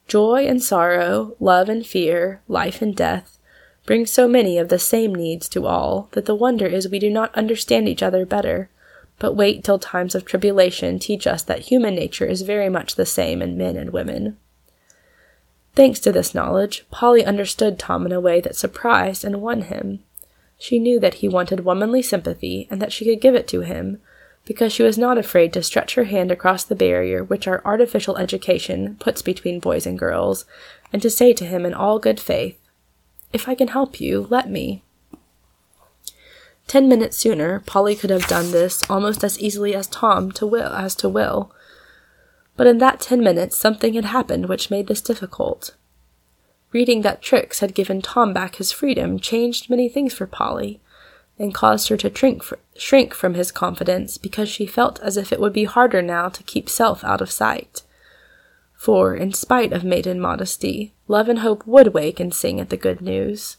Joy 0.07 0.47
and 0.47 0.63
sorrow, 0.63 1.37
love 1.41 1.69
and 1.69 1.87
fear, 1.87 2.43
life 2.49 2.83
and 2.83 2.95
death, 2.95 3.39
bring 3.87 4.05
so 4.05 4.29
many 4.29 4.59
of 4.59 4.69
the 4.69 4.79
same 4.79 5.15
needs 5.15 5.49
to 5.49 5.67
all 5.67 6.09
that 6.13 6.27
the 6.27 6.35
wonder 6.35 6.67
is 6.67 6.89
we 6.89 6.99
do 6.99 7.11
not 7.11 7.35
understand 7.35 7.89
each 7.89 8.03
other 8.03 8.27
better, 8.27 8.69
but 9.19 9.35
wait 9.35 9.65
till 9.65 9.79
times 9.79 10.15
of 10.15 10.25
tribulation 10.25 10.99
teach 10.99 11.27
us 11.27 11.43
that 11.43 11.61
human 11.61 11.95
nature 11.95 12.27
is 12.27 12.43
very 12.43 12.69
much 12.69 12.97
the 12.97 13.07
same 13.07 13.41
in 13.41 13.57
men 13.57 13.77
and 13.77 13.91
women. 13.91 14.37
Thanks 15.75 16.01
to 16.01 16.13
this 16.13 16.35
knowledge, 16.35 16.85
Polly 16.91 17.25
understood 17.25 17.79
Tom 17.79 18.05
in 18.05 18.13
a 18.13 18.21
way 18.21 18.41
that 18.41 18.57
surprised 18.57 19.25
and 19.25 19.41
won 19.41 19.63
him. 19.63 20.01
She 20.59 20.79
knew 20.79 21.01
that 21.01 21.15
he 21.15 21.29
wanted 21.29 21.61
womanly 21.65 22.03
sympathy 22.03 22.69
and 22.71 22.83
that 22.83 22.93
she 22.93 23.05
could 23.05 23.21
give 23.21 23.35
it 23.35 23.49
to 23.49 23.61
him, 23.61 24.01
because 24.45 24.73
she 24.73 24.83
was 24.83 24.99
not 24.99 25.19
afraid 25.19 25.53
to 25.53 25.63
stretch 25.63 25.95
her 25.95 26.05
hand 26.05 26.31
across 26.31 26.65
the 26.65 26.75
barrier 26.75 27.23
which 27.23 27.47
our 27.47 27.63
artificial 27.65 28.17
education 28.17 28.97
puts 28.99 29.23
between 29.23 29.61
boys 29.61 29.87
and 29.87 29.99
girls, 29.99 30.45
and 30.93 31.01
to 31.01 31.11
say 31.11 31.33
to 31.33 31.45
him 31.45 31.65
in 31.65 31.75
all 31.75 31.99
good 31.99 32.19
faith, 32.19 32.59
If 33.33 33.49
I 33.49 33.55
can 33.55 33.69
help 33.69 34.01
you, 34.01 34.27
let 34.31 34.51
me. 34.51 34.83
Ten 36.67 36.89
minutes 36.89 37.19
sooner, 37.19 37.61
Polly 37.61 37.95
could 37.95 38.11
have 38.11 38.27
done 38.27 38.51
this 38.51 38.89
almost 38.91 39.23
as 39.23 39.39
easily 39.39 39.75
as 39.75 39.87
Tom 39.87 40.33
to 40.33 40.47
Will 40.47 40.73
as 40.73 40.95
to 40.97 41.09
Will. 41.09 41.53
But 42.57 42.67
in 42.67 42.79
that 42.79 43.01
ten 43.01 43.23
minutes 43.23 43.57
something 43.57 43.95
had 43.95 44.07
happened 44.07 44.49
which 44.49 44.71
made 44.71 44.87
this 44.87 45.01
difficult. 45.01 45.75
Reading 46.73 47.03
that 47.03 47.23
Trix 47.23 47.61
had 47.61 47.75
given 47.75 48.01
Tom 48.01 48.33
back 48.33 48.57
his 48.57 48.73
freedom 48.73 49.19
changed 49.19 49.69
many 49.69 49.89
things 49.89 50.15
for 50.15 50.27
Polly 50.27 50.81
and 51.43 51.55
caused 51.55 51.89
her 51.89 51.97
to 51.97 52.15
shrink, 52.15 52.43
shrink 52.77 53.15
from 53.15 53.35
his 53.35 53.51
confidence 53.51 54.19
because 54.19 54.49
she 54.49 54.67
felt 54.67 55.01
as 55.01 55.17
if 55.17 55.33
it 55.33 55.41
would 55.41 55.53
be 55.53 55.65
harder 55.65 56.01
now 56.01 56.29
to 56.29 56.43
keep 56.43 56.69
self 56.69 57.05
out 57.05 57.21
of 57.21 57.31
sight. 57.31 57.83
For, 58.75 59.15
in 59.15 59.33
spite 59.33 59.73
of 59.73 59.85
maiden 59.85 60.19
modesty, 60.21 60.93
love 61.07 61.29
and 61.29 61.41
hope 61.41 61.67
would 61.67 61.95
wake 61.95 62.19
and 62.19 62.35
sing 62.35 62.59
at 62.59 62.69
the 62.71 62.77
good 62.77 63.01
news. 63.01 63.57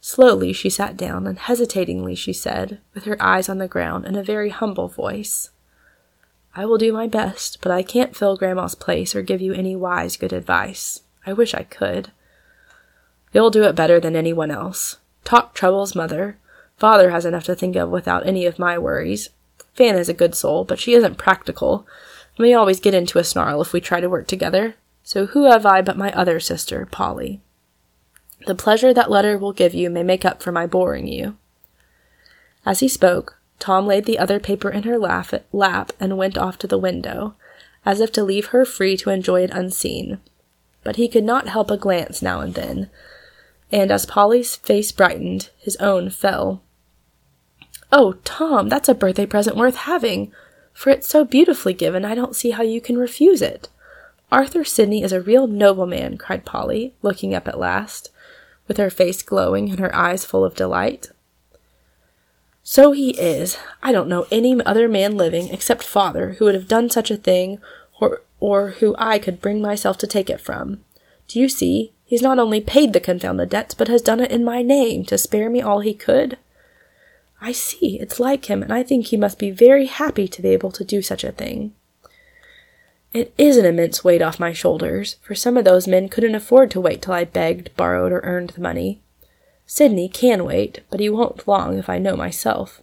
Slowly 0.00 0.52
she 0.52 0.70
sat 0.70 0.96
down, 0.96 1.26
and 1.26 1.38
hesitatingly 1.38 2.14
she 2.14 2.32
said, 2.32 2.80
with 2.94 3.04
her 3.04 3.20
eyes 3.22 3.48
on 3.48 3.58
the 3.58 3.68
ground, 3.68 4.06
in 4.06 4.16
a 4.16 4.22
very 4.22 4.48
humble 4.48 4.88
voice, 4.88 5.50
I 6.56 6.66
will 6.66 6.78
do 6.78 6.92
my 6.92 7.06
best, 7.06 7.58
but 7.60 7.70
I 7.70 7.82
can't 7.82 8.16
fill 8.16 8.36
Grandma's 8.36 8.74
place 8.74 9.14
or 9.14 9.22
give 9.22 9.40
you 9.40 9.52
any 9.52 9.76
wise, 9.76 10.16
good 10.16 10.32
advice. 10.32 11.02
I 11.24 11.32
wish 11.32 11.54
I 11.54 11.62
could. 11.62 12.10
You'll 13.32 13.50
do 13.50 13.62
it 13.64 13.76
better 13.76 14.00
than 14.00 14.16
anyone 14.16 14.50
else. 14.50 14.96
Talk 15.22 15.54
troubles, 15.54 15.94
mother. 15.94 16.38
Father 16.80 17.10
has 17.10 17.24
enough 17.24 17.44
to 17.44 17.54
think 17.54 17.76
of 17.76 17.90
without 17.90 18.26
any 18.26 18.46
of 18.46 18.58
my 18.58 18.76
worries. 18.78 19.28
Fan 19.74 19.96
is 19.96 20.08
a 20.08 20.14
good 20.14 20.34
soul, 20.34 20.64
but 20.64 20.80
she 20.80 20.94
isn't 20.94 21.18
practical, 21.18 21.86
we 22.40 22.54
always 22.54 22.80
get 22.80 22.94
into 22.94 23.18
a 23.18 23.24
snarl 23.24 23.60
if 23.60 23.74
we 23.74 23.82
try 23.82 24.00
to 24.00 24.08
work 24.08 24.26
together. 24.26 24.74
So 25.02 25.26
who 25.26 25.44
have 25.44 25.66
I 25.66 25.82
but 25.82 25.98
my 25.98 26.10
other 26.12 26.40
sister, 26.40 26.86
Polly? 26.86 27.42
The 28.46 28.54
pleasure 28.54 28.94
that 28.94 29.10
letter 29.10 29.36
will 29.36 29.52
give 29.52 29.74
you 29.74 29.90
may 29.90 30.02
make 30.02 30.24
up 30.24 30.42
for 30.42 30.50
my 30.50 30.66
boring 30.66 31.06
you. 31.06 31.36
As 32.64 32.80
he 32.80 32.88
spoke, 32.88 33.38
Tom 33.58 33.86
laid 33.86 34.06
the 34.06 34.18
other 34.18 34.40
paper 34.40 34.70
in 34.70 34.84
her 34.84 34.98
lap 34.98 35.92
and 36.00 36.16
went 36.16 36.38
off 36.38 36.56
to 36.58 36.66
the 36.66 36.78
window, 36.78 37.34
as 37.84 38.00
if 38.00 38.10
to 38.12 38.24
leave 38.24 38.46
her 38.46 38.64
free 38.64 38.96
to 38.96 39.10
enjoy 39.10 39.42
it 39.42 39.50
unseen. 39.50 40.18
But 40.82 40.96
he 40.96 41.08
could 41.08 41.24
not 41.24 41.48
help 41.48 41.70
a 41.70 41.76
glance 41.76 42.22
now 42.22 42.40
and 42.40 42.54
then, 42.54 42.88
and 43.70 43.90
as 43.90 44.06
Polly's 44.06 44.56
face 44.56 44.92
brightened, 44.92 45.50
his 45.58 45.76
own 45.76 46.08
fell. 46.08 46.62
Oh, 47.92 48.14
Tom, 48.24 48.68
that's 48.68 48.88
a 48.88 48.94
birthday 48.94 49.26
present 49.26 49.56
worth 49.56 49.76
having, 49.76 50.32
for 50.72 50.90
it's 50.90 51.08
so 51.08 51.24
beautifully 51.24 51.74
given 51.74 52.04
I 52.04 52.14
don't 52.14 52.36
see 52.36 52.50
how 52.50 52.62
you 52.62 52.80
can 52.80 52.96
refuse 52.96 53.42
it. 53.42 53.68
Arthur 54.30 54.64
Sidney 54.64 55.02
is 55.02 55.12
a 55.12 55.20
real 55.20 55.48
nobleman, 55.48 56.16
cried 56.16 56.44
Polly, 56.44 56.94
looking 57.02 57.34
up 57.34 57.48
at 57.48 57.58
last, 57.58 58.10
with 58.68 58.76
her 58.76 58.90
face 58.90 59.22
glowing 59.22 59.70
and 59.70 59.80
her 59.80 59.94
eyes 59.94 60.24
full 60.24 60.44
of 60.44 60.54
delight. 60.54 61.10
So 62.62 62.92
he 62.92 63.10
is. 63.18 63.58
I 63.82 63.90
don't 63.90 64.08
know 64.08 64.28
any 64.30 64.64
other 64.64 64.88
man 64.88 65.16
living, 65.16 65.48
except 65.48 65.82
father, 65.82 66.34
who 66.34 66.44
would 66.44 66.54
have 66.54 66.68
done 66.68 66.90
such 66.90 67.10
a 67.10 67.16
thing, 67.16 67.58
or, 68.00 68.22
or 68.38 68.70
who 68.78 68.94
I 68.96 69.18
could 69.18 69.40
bring 69.40 69.60
myself 69.60 69.98
to 69.98 70.06
take 70.06 70.30
it 70.30 70.40
from. 70.40 70.84
Do 71.26 71.40
you 71.40 71.48
see? 71.48 71.92
He's 72.04 72.22
not 72.22 72.38
only 72.38 72.60
paid 72.60 72.92
the 72.92 73.00
confounded 73.00 73.48
debts, 73.48 73.74
but 73.74 73.88
has 73.88 74.02
done 74.02 74.20
it 74.20 74.30
in 74.30 74.44
my 74.44 74.62
name, 74.62 75.04
to 75.06 75.18
spare 75.18 75.50
me 75.50 75.60
all 75.60 75.80
he 75.80 75.94
could. 75.94 76.38
I 77.40 77.52
see, 77.52 77.98
it's 77.98 78.20
like 78.20 78.50
him, 78.50 78.62
and 78.62 78.72
I 78.72 78.82
think 78.82 79.06
he 79.06 79.16
must 79.16 79.38
be 79.38 79.50
very 79.50 79.86
happy 79.86 80.28
to 80.28 80.42
be 80.42 80.50
able 80.50 80.70
to 80.72 80.84
do 80.84 81.00
such 81.00 81.24
a 81.24 81.32
thing. 81.32 81.74
It 83.12 83.32
is 83.38 83.56
an 83.56 83.64
immense 83.64 84.04
weight 84.04 84.22
off 84.22 84.38
my 84.38 84.52
shoulders, 84.52 85.16
for 85.22 85.34
some 85.34 85.56
of 85.56 85.64
those 85.64 85.88
men 85.88 86.08
couldn't 86.08 86.34
afford 86.34 86.70
to 86.72 86.80
wait 86.80 87.02
till 87.02 87.14
I 87.14 87.24
begged, 87.24 87.74
borrowed, 87.76 88.12
or 88.12 88.20
earned 88.20 88.50
the 88.50 88.60
money. 88.60 89.00
Sidney 89.66 90.08
can 90.08 90.44
wait, 90.44 90.80
but 90.90 91.00
he 91.00 91.08
won't 91.08 91.48
long 91.48 91.78
if 91.78 91.88
I 91.88 91.98
know 91.98 92.14
myself. 92.14 92.82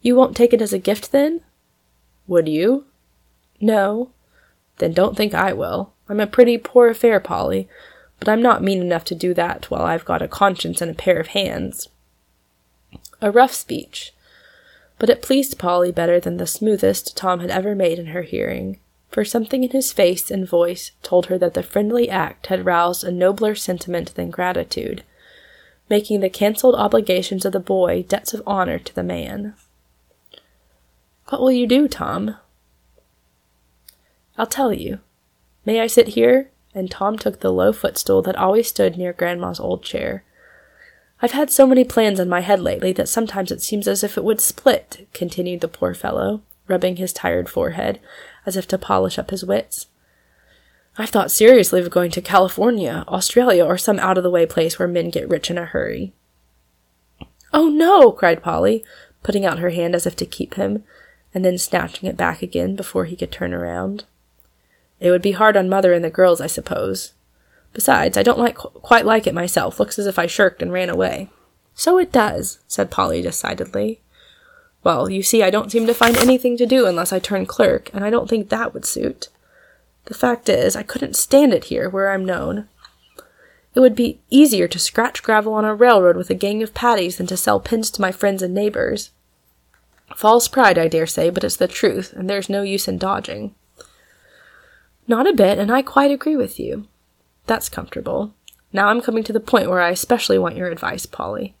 You 0.00 0.14
won't 0.14 0.36
take 0.36 0.52
it 0.52 0.62
as 0.62 0.72
a 0.72 0.78
gift, 0.78 1.12
then? 1.12 1.42
Would 2.26 2.48
you? 2.48 2.86
No. 3.60 4.10
Then 4.78 4.92
don't 4.92 5.16
think 5.16 5.34
I 5.34 5.52
will. 5.52 5.92
I'm 6.08 6.20
a 6.20 6.26
pretty 6.26 6.56
poor 6.56 6.88
affair, 6.88 7.20
Polly, 7.20 7.68
but 8.18 8.28
I'm 8.28 8.40
not 8.40 8.62
mean 8.62 8.80
enough 8.80 9.04
to 9.06 9.14
do 9.14 9.34
that 9.34 9.70
while 9.70 9.82
I've 9.82 10.04
got 10.04 10.22
a 10.22 10.28
conscience 10.28 10.80
and 10.80 10.90
a 10.90 10.94
pair 10.94 11.18
of 11.18 11.28
hands. 11.28 11.88
A 13.22 13.30
rough 13.30 13.52
speech, 13.52 14.14
but 14.98 15.10
it 15.10 15.22
pleased 15.22 15.58
Polly 15.58 15.92
better 15.92 16.18
than 16.18 16.38
the 16.38 16.46
smoothest 16.46 17.16
Tom 17.16 17.40
had 17.40 17.50
ever 17.50 17.74
made 17.74 17.98
in 17.98 18.06
her 18.06 18.22
hearing, 18.22 18.78
for 19.10 19.24
something 19.24 19.64
in 19.64 19.70
his 19.70 19.92
face 19.92 20.30
and 20.30 20.48
voice 20.48 20.92
told 21.02 21.26
her 21.26 21.36
that 21.38 21.54
the 21.54 21.62
friendly 21.62 22.08
act 22.08 22.46
had 22.46 22.64
roused 22.64 23.04
a 23.04 23.10
nobler 23.10 23.54
sentiment 23.54 24.14
than 24.14 24.30
gratitude, 24.30 25.02
making 25.88 26.20
the 26.20 26.30
cancelled 26.30 26.76
obligations 26.76 27.44
of 27.44 27.52
the 27.52 27.60
boy 27.60 28.04
debts 28.04 28.32
of 28.32 28.42
honor 28.46 28.78
to 28.78 28.94
the 28.94 29.02
man. 29.02 29.54
What 31.28 31.42
will 31.42 31.52
you 31.52 31.66
do, 31.66 31.88
Tom? 31.88 32.36
I'll 34.38 34.46
tell 34.46 34.72
you. 34.72 35.00
May 35.66 35.80
I 35.80 35.86
sit 35.86 36.08
here? 36.08 36.50
And 36.74 36.90
Tom 36.90 37.18
took 37.18 37.40
the 37.40 37.52
low 37.52 37.72
footstool 37.72 38.22
that 38.22 38.36
always 38.36 38.68
stood 38.68 38.96
near 38.96 39.12
Grandma's 39.12 39.60
old 39.60 39.82
chair. 39.82 40.24
I've 41.22 41.32
had 41.32 41.50
so 41.50 41.66
many 41.66 41.84
plans 41.84 42.18
in 42.18 42.28
my 42.28 42.40
head 42.40 42.60
lately 42.60 42.92
that 42.92 43.08
sometimes 43.08 43.50
it 43.50 43.60
seems 43.60 43.86
as 43.86 44.02
if 44.02 44.16
it 44.16 44.24
would 44.24 44.40
split, 44.40 45.06
continued 45.12 45.60
the 45.60 45.68
poor 45.68 45.92
fellow, 45.92 46.42
rubbing 46.66 46.96
his 46.96 47.12
tired 47.12 47.48
forehead, 47.48 48.00
as 48.46 48.56
if 48.56 48.66
to 48.68 48.78
polish 48.78 49.18
up 49.18 49.30
his 49.30 49.44
wits. 49.44 49.86
I've 50.96 51.10
thought 51.10 51.30
seriously 51.30 51.80
of 51.80 51.90
going 51.90 52.10
to 52.12 52.22
California, 52.22 53.04
Australia, 53.06 53.64
or 53.64 53.76
some 53.76 53.98
out 53.98 54.16
of 54.16 54.24
the 54.24 54.30
way 54.30 54.46
place 54.46 54.78
where 54.78 54.88
men 54.88 55.10
get 55.10 55.28
rich 55.28 55.50
in 55.50 55.58
a 55.58 55.66
hurry. 55.66 56.12
Oh 57.52 57.68
no! 57.68 58.12
cried 58.12 58.42
Polly, 58.42 58.84
putting 59.22 59.44
out 59.44 59.58
her 59.58 59.70
hand 59.70 59.94
as 59.94 60.06
if 60.06 60.16
to 60.16 60.26
keep 60.26 60.54
him, 60.54 60.84
and 61.34 61.44
then 61.44 61.58
snatching 61.58 62.08
it 62.08 62.16
back 62.16 62.42
again 62.42 62.76
before 62.76 63.04
he 63.04 63.16
could 63.16 63.30
turn 63.30 63.52
around. 63.52 64.04
It 65.00 65.10
would 65.10 65.22
be 65.22 65.32
hard 65.32 65.56
on 65.56 65.68
mother 65.68 65.92
and 65.92 66.04
the 66.04 66.10
girls, 66.10 66.40
I 66.40 66.46
suppose. 66.46 67.12
Besides, 67.72 68.16
I 68.16 68.22
don't 68.22 68.38
like 68.38 68.56
quite 68.56 69.06
like 69.06 69.26
it 69.26 69.34
myself. 69.34 69.78
Looks 69.78 69.98
as 69.98 70.06
if 70.06 70.18
I 70.18 70.26
shirked 70.26 70.62
and 70.62 70.72
ran 70.72 70.90
away. 70.90 71.30
So 71.74 71.98
it 71.98 72.12
does, 72.12 72.58
said 72.66 72.90
Polly 72.90 73.22
decidedly. 73.22 74.00
Well, 74.82 75.10
you 75.10 75.22
see, 75.22 75.42
I 75.42 75.50
don't 75.50 75.70
seem 75.70 75.86
to 75.86 75.94
find 75.94 76.16
anything 76.16 76.56
to 76.56 76.66
do 76.66 76.86
unless 76.86 77.12
I 77.12 77.18
turn 77.18 77.46
clerk, 77.46 77.90
and 77.92 78.04
I 78.04 78.10
don't 78.10 78.28
think 78.28 78.48
that 78.48 78.72
would 78.72 78.84
suit. 78.84 79.28
The 80.06 80.14
fact 80.14 80.48
is, 80.48 80.74
I 80.74 80.82
couldn't 80.82 81.16
stand 81.16 81.52
it 81.52 81.64
here, 81.64 81.88
where 81.88 82.10
I'm 82.10 82.24
known. 82.24 82.68
It 83.74 83.80
would 83.80 83.94
be 83.94 84.20
easier 84.30 84.66
to 84.66 84.78
scratch 84.78 85.22
gravel 85.22 85.52
on 85.52 85.64
a 85.64 85.74
railroad 85.74 86.16
with 86.16 86.30
a 86.30 86.34
gang 86.34 86.62
of 86.62 86.74
Patties 86.74 87.18
than 87.18 87.26
to 87.28 87.36
sell 87.36 87.60
pins 87.60 87.90
to 87.92 88.00
my 88.00 88.10
friends 88.10 88.42
and 88.42 88.52
neighbors. 88.54 89.10
False 90.16 90.48
pride, 90.48 90.78
I 90.78 90.88
dare 90.88 91.06
say, 91.06 91.30
but 91.30 91.44
it's 91.44 91.56
the 91.56 91.68
truth, 91.68 92.12
and 92.14 92.28
there's 92.28 92.48
no 92.48 92.62
use 92.62 92.88
in 92.88 92.98
dodging. 92.98 93.54
Not 95.06 95.28
a 95.28 95.32
bit, 95.32 95.58
and 95.58 95.70
I 95.70 95.82
quite 95.82 96.10
agree 96.10 96.36
with 96.36 96.58
you. 96.58 96.88
That's 97.46 97.68
comfortable. 97.68 98.34
Now 98.72 98.88
I'm 98.88 99.00
coming 99.00 99.24
to 99.24 99.32
the 99.32 99.40
point 99.40 99.68
where 99.68 99.80
I 99.80 99.90
especially 99.90 100.38
want 100.38 100.56
your 100.56 100.68
advice, 100.68 101.06
Polly. 101.06 101.54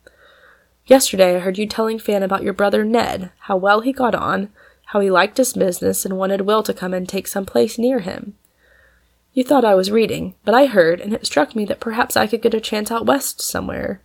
Yesterday 0.86 1.36
I 1.36 1.40
heard 1.40 1.58
you 1.58 1.66
telling 1.66 1.98
Fan 1.98 2.22
about 2.22 2.42
your 2.42 2.52
brother 2.52 2.84
Ned, 2.84 3.30
how 3.40 3.56
well 3.56 3.80
he 3.80 3.92
got 3.92 4.14
on, 4.14 4.50
how 4.86 5.00
he 5.00 5.10
liked 5.10 5.36
his 5.36 5.52
business 5.52 6.04
and 6.04 6.18
wanted 6.18 6.42
Will 6.42 6.62
to 6.64 6.74
come 6.74 6.92
and 6.92 7.08
take 7.08 7.28
some 7.28 7.46
place 7.46 7.78
near 7.78 8.00
him. 8.00 8.34
You 9.32 9.44
thought 9.44 9.64
I 9.64 9.76
was 9.76 9.92
reading, 9.92 10.34
but 10.44 10.54
I 10.54 10.66
heard, 10.66 11.00
and 11.00 11.12
it 11.12 11.24
struck 11.24 11.54
me 11.54 11.64
that 11.66 11.78
perhaps 11.78 12.16
I 12.16 12.26
could 12.26 12.42
get 12.42 12.54
a 12.54 12.60
chance 12.60 12.90
out 12.90 13.06
west 13.06 13.40
somewhere. 13.40 14.02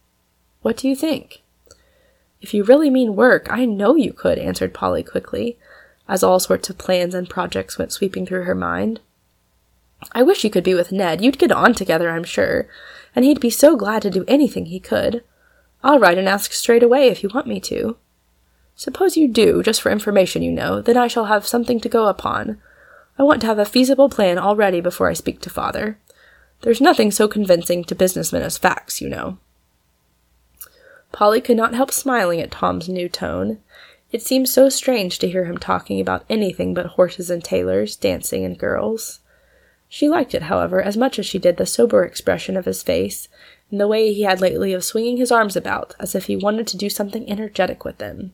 What 0.61 0.77
do 0.77 0.87
you 0.87 0.95
think? 0.95 1.41
If 2.41 2.53
you 2.53 2.63
really 2.63 2.91
mean 2.91 3.15
work, 3.15 3.47
I 3.49 3.65
know 3.65 3.95
you 3.95 4.13
could, 4.13 4.37
answered 4.37 4.73
Polly 4.73 5.01
quickly, 5.01 5.57
as 6.07 6.21
all 6.21 6.39
sorts 6.39 6.69
of 6.69 6.77
plans 6.77 7.15
and 7.15 7.27
projects 7.27 7.79
went 7.79 7.91
sweeping 7.91 8.27
through 8.27 8.43
her 8.43 8.53
mind. 8.53 8.99
I 10.11 10.23
wish 10.23 10.43
you 10.43 10.49
could 10.49 10.63
be 10.63 10.73
with 10.73 10.91
Ned. 10.91 11.21
You'd 11.21 11.39
get 11.39 11.51
on 11.51 11.73
together, 11.73 12.09
I'm 12.09 12.23
sure, 12.23 12.67
and 13.15 13.25
he'd 13.25 13.39
be 13.39 13.49
so 13.49 13.75
glad 13.75 14.01
to 14.03 14.09
do 14.09 14.25
anything 14.27 14.67
he 14.67 14.79
could. 14.79 15.23
I'll 15.83 15.99
write 15.99 16.17
and 16.17 16.27
ask 16.27 16.51
straight 16.51 16.83
away 16.83 17.07
if 17.07 17.23
you 17.23 17.29
want 17.33 17.47
me 17.47 17.59
to. 17.61 17.97
Suppose 18.75 19.15
you 19.15 19.27
do, 19.27 19.63
just 19.63 19.81
for 19.81 19.91
information, 19.91 20.41
you 20.41 20.51
know, 20.51 20.81
then 20.81 20.97
I 20.97 21.07
shall 21.07 21.25
have 21.25 21.47
something 21.47 21.79
to 21.79 21.89
go 21.89 22.07
upon. 22.07 22.59
I 23.17 23.23
want 23.23 23.39
to 23.41 23.47
have 23.47 23.59
a 23.59 23.65
feasible 23.65 24.09
plan 24.09 24.37
all 24.37 24.55
ready 24.55 24.81
before 24.81 25.09
I 25.09 25.13
speak 25.13 25.39
to 25.41 25.49
father. 25.49 25.97
There's 26.61 26.81
nothing 26.81 27.11
so 27.11 27.27
convincing 27.27 27.83
to 27.85 27.95
businessmen 27.95 28.41
as 28.41 28.57
facts, 28.57 28.99
you 28.99 29.07
know. 29.07 29.37
Polly 31.11 31.39
could 31.39 31.55
not 31.55 31.73
help 31.73 31.91
smiling 31.91 32.41
at 32.41 32.51
Tom's 32.51 32.89
new 32.89 33.07
tone. 33.07 33.59
It 34.11 34.21
seemed 34.21 34.49
so 34.49 34.67
strange 34.67 35.19
to 35.19 35.29
hear 35.29 35.45
him 35.45 35.57
talking 35.57 36.01
about 36.01 36.25
anything 36.29 36.73
but 36.73 36.87
horses 36.87 37.29
and 37.29 37.43
tailors, 37.43 37.95
dancing 37.95 38.43
and 38.43 38.57
girls. 38.57 39.21
She 39.95 40.09
liked 40.09 40.35
it, 40.35 40.41
however, 40.51 40.81
as 40.81 40.97
much 40.97 41.19
as 41.19 41.25
she 41.25 41.39
did 41.39 41.55
the 41.55 41.65
sober 41.65 42.03
expression 42.03 42.57
of 42.57 42.65
his 42.65 42.83
face, 42.83 43.29
and 43.71 43.79
the 43.79 43.87
way 43.87 44.11
he 44.11 44.23
had 44.23 44.41
lately 44.41 44.73
of 44.73 44.83
swinging 44.83 45.15
his 45.15 45.31
arms 45.31 45.55
about, 45.55 45.95
as 46.01 46.13
if 46.13 46.25
he 46.25 46.35
wanted 46.35 46.67
to 46.67 46.75
do 46.75 46.89
something 46.89 47.29
energetic 47.29 47.85
with 47.85 47.97
them. 47.97 48.33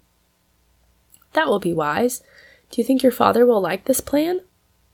That 1.33 1.47
will 1.47 1.59
be 1.59 1.71
wise. 1.71 2.23
Do 2.71 2.81
you 2.81 2.83
think 2.83 3.03
your 3.03 3.11
father 3.11 3.45
will 3.45 3.61
like 3.61 3.85
this 3.85 4.01
plan? 4.01 4.39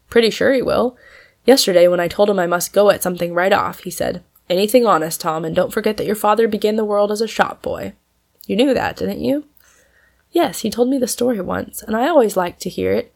Pretty 0.09 0.29
sure 0.29 0.51
he 0.51 0.61
will. 0.61 0.97
Yesterday, 1.45 1.87
when 1.87 2.01
I 2.01 2.09
told 2.09 2.29
him 2.29 2.37
I 2.37 2.47
must 2.47 2.73
go 2.73 2.89
at 2.89 3.01
something 3.01 3.33
right 3.33 3.53
off, 3.53 3.83
he 3.83 3.89
said, 3.89 4.21
Anything 4.49 4.85
honest, 4.85 5.21
Tom, 5.21 5.45
and 5.45 5.55
don't 5.55 5.71
forget 5.71 5.95
that 5.95 6.05
your 6.05 6.17
father 6.17 6.49
began 6.49 6.75
the 6.75 6.83
world 6.83 7.13
as 7.13 7.21
a 7.21 7.29
shop 7.29 7.61
boy. 7.61 7.93
You 8.45 8.57
knew 8.57 8.73
that, 8.73 8.97
didn't 8.97 9.21
you? 9.21 9.45
Yes, 10.31 10.59
he 10.59 10.69
told 10.69 10.89
me 10.89 10.97
the 10.97 11.07
story 11.07 11.39
once, 11.39 11.81
and 11.81 11.95
I 11.95 12.09
always 12.09 12.35
liked 12.35 12.59
to 12.63 12.69
hear 12.69 12.91
it, 12.91 13.13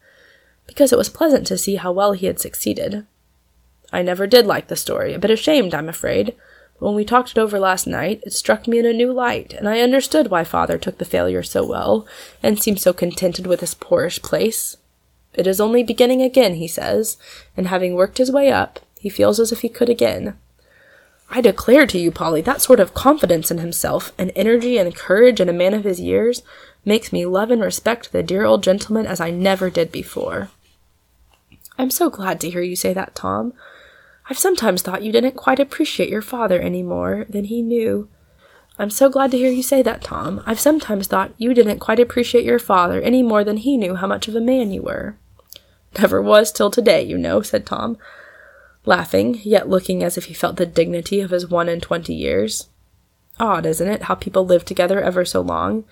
because 0.67 0.93
it 0.93 0.97
was 0.97 1.09
pleasant 1.09 1.45
to 1.47 1.57
see 1.57 1.75
how 1.75 1.91
well 1.91 2.13
he 2.13 2.27
had 2.27 2.39
succeeded. 2.39 3.05
I 3.91 4.01
never 4.01 4.27
did 4.27 4.45
like 4.45 4.67
the 4.67 4.75
story, 4.75 5.13
a 5.13 5.19
bit 5.19 5.31
ashamed, 5.31 5.73
I'm 5.73 5.89
afraid. 5.89 6.35
But 6.79 6.85
when 6.87 6.95
we 6.95 7.05
talked 7.05 7.31
it 7.31 7.37
over 7.37 7.59
last 7.59 7.85
night, 7.85 8.23
it 8.25 8.33
struck 8.33 8.67
me 8.67 8.79
in 8.79 8.85
a 8.85 8.93
new 8.93 9.11
light, 9.11 9.53
and 9.53 9.67
I 9.67 9.81
understood 9.81 10.29
why 10.29 10.43
father 10.43 10.77
took 10.77 10.97
the 10.97 11.05
failure 11.05 11.43
so 11.43 11.65
well, 11.65 12.07
and 12.41 12.61
seemed 12.61 12.79
so 12.79 12.93
contented 12.93 13.45
with 13.45 13.59
his 13.59 13.73
poorish 13.75 14.21
place. 14.21 14.77
It 15.33 15.47
is 15.47 15.61
only 15.61 15.83
beginning 15.83 16.21
again, 16.21 16.55
he 16.55 16.67
says, 16.67 17.17
and 17.55 17.67
having 17.67 17.95
worked 17.95 18.17
his 18.17 18.31
way 18.31 18.51
up, 18.51 18.79
he 18.99 19.09
feels 19.09 19.39
as 19.39 19.51
if 19.51 19.61
he 19.61 19.69
could 19.69 19.89
again. 19.89 20.37
I 21.29 21.39
declare 21.39 21.85
to 21.87 21.97
you, 21.97 22.11
Polly, 22.11 22.41
that 22.41 22.61
sort 22.61 22.81
of 22.81 22.93
confidence 22.93 23.51
in 23.51 23.59
himself, 23.59 24.11
and 24.17 24.33
energy 24.35 24.77
and 24.77 24.93
courage 24.95 25.39
in 25.39 25.47
a 25.47 25.53
man 25.53 25.73
of 25.73 25.85
his 25.85 25.99
years, 25.99 26.43
makes 26.83 27.13
me 27.13 27.25
love 27.25 27.51
and 27.51 27.61
respect 27.61 28.11
the 28.11 28.23
dear 28.23 28.43
old 28.43 28.63
gentleman 28.63 29.05
as 29.05 29.21
I 29.21 29.31
never 29.31 29.69
did 29.69 29.91
before. 29.91 30.49
I'm 31.77 31.89
so 31.89 32.09
glad 32.09 32.41
to 32.41 32.49
hear 32.49 32.61
you 32.61 32.75
say 32.75 32.93
that, 32.93 33.15
Tom. 33.15 33.53
I've 34.31 34.39
sometimes 34.39 34.81
thought 34.81 35.03
you 35.03 35.11
didn't 35.11 35.35
quite 35.35 35.59
appreciate 35.59 36.07
your 36.07 36.21
father 36.21 36.57
any 36.57 36.83
more 36.83 37.25
than 37.27 37.43
he 37.43 37.61
knew. 37.61 38.07
I'm 38.79 38.89
so 38.89 39.09
glad 39.09 39.31
to 39.31 39.37
hear 39.37 39.51
you 39.51 39.61
say 39.61 39.81
that, 39.81 40.01
Tom. 40.01 40.41
I've 40.45 40.57
sometimes 40.57 41.07
thought 41.07 41.33
you 41.37 41.53
didn't 41.53 41.79
quite 41.79 41.99
appreciate 41.99 42.45
your 42.45 42.57
father 42.57 43.01
any 43.01 43.23
more 43.23 43.43
than 43.43 43.57
he 43.57 43.75
knew 43.75 43.95
how 43.95 44.07
much 44.07 44.29
of 44.29 44.35
a 44.37 44.39
man 44.39 44.71
you 44.71 44.83
were. 44.83 45.17
Never 45.99 46.21
was 46.21 46.53
till 46.53 46.71
today, 46.71 47.03
you 47.03 47.17
know, 47.17 47.41
said 47.41 47.65
Tom, 47.65 47.97
laughing, 48.85 49.41
yet 49.43 49.67
looking 49.67 50.01
as 50.01 50.17
if 50.17 50.23
he 50.27 50.33
felt 50.33 50.55
the 50.55 50.65
dignity 50.65 51.19
of 51.19 51.31
his 51.31 51.49
one 51.49 51.67
and 51.67 51.81
twenty 51.81 52.13
years. 52.13 52.69
Odd, 53.37 53.65
isn't 53.65 53.89
it, 53.89 54.03
how 54.03 54.15
people 54.15 54.45
live 54.45 54.63
together 54.63 55.01
ever 55.01 55.25
so 55.25 55.41
long, 55.41 55.83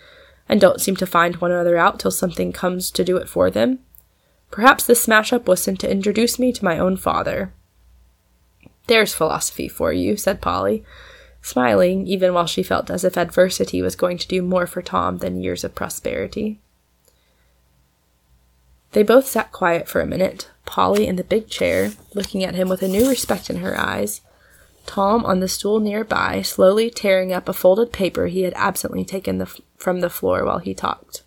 and 0.47 0.61
don't 0.61 0.79
seem 0.79 0.95
to 0.95 1.05
find 1.05 1.35
one 1.35 1.51
another 1.51 1.75
out 1.75 1.99
till 1.99 2.09
something 2.09 2.53
comes 2.53 2.89
to 2.91 3.03
do 3.03 3.17
it 3.17 3.27
for 3.27 3.51
them? 3.51 3.79
Perhaps 4.49 4.85
this 4.85 5.03
smash 5.03 5.33
up 5.33 5.45
was 5.45 5.61
sent 5.61 5.81
to 5.81 5.91
introduce 5.91 6.39
me 6.39 6.53
to 6.53 6.63
my 6.63 6.79
own 6.79 6.95
father. 6.95 7.51
There's 8.89 9.13
philosophy 9.13 9.67
for 9.67 9.93
you, 9.93 10.17
said 10.17 10.41
Polly, 10.41 10.83
smiling 11.43 12.07
even 12.07 12.33
while 12.33 12.47
she 12.47 12.63
felt 12.63 12.89
as 12.89 13.03
if 13.03 13.17
adversity 13.17 13.83
was 13.83 13.95
going 13.95 14.17
to 14.17 14.27
do 14.27 14.41
more 14.41 14.65
for 14.65 14.81
Tom 14.81 15.19
than 15.19 15.43
years 15.43 15.63
of 15.63 15.75
prosperity. 15.75 16.59
They 18.93 19.03
both 19.03 19.27
sat 19.27 19.51
quiet 19.51 19.87
for 19.87 20.01
a 20.01 20.07
minute, 20.07 20.49
Polly 20.65 21.05
in 21.05 21.17
the 21.17 21.23
big 21.23 21.49
chair, 21.49 21.91
looking 22.15 22.43
at 22.43 22.55
him 22.55 22.67
with 22.67 22.81
a 22.81 22.87
new 22.87 23.07
respect 23.07 23.51
in 23.51 23.57
her 23.57 23.79
eyes, 23.79 24.21
Tom 24.87 25.23
on 25.23 25.39
the 25.39 25.47
stool 25.47 25.79
nearby, 25.79 26.41
slowly 26.41 26.89
tearing 26.89 27.31
up 27.31 27.47
a 27.47 27.53
folded 27.53 27.93
paper 27.93 28.25
he 28.25 28.41
had 28.41 28.53
absently 28.55 29.05
taken 29.05 29.37
the 29.37 29.45
f- 29.45 29.61
from 29.77 29.99
the 29.99 30.09
floor 30.09 30.43
while 30.43 30.57
he 30.57 30.73
talked. 30.73 31.21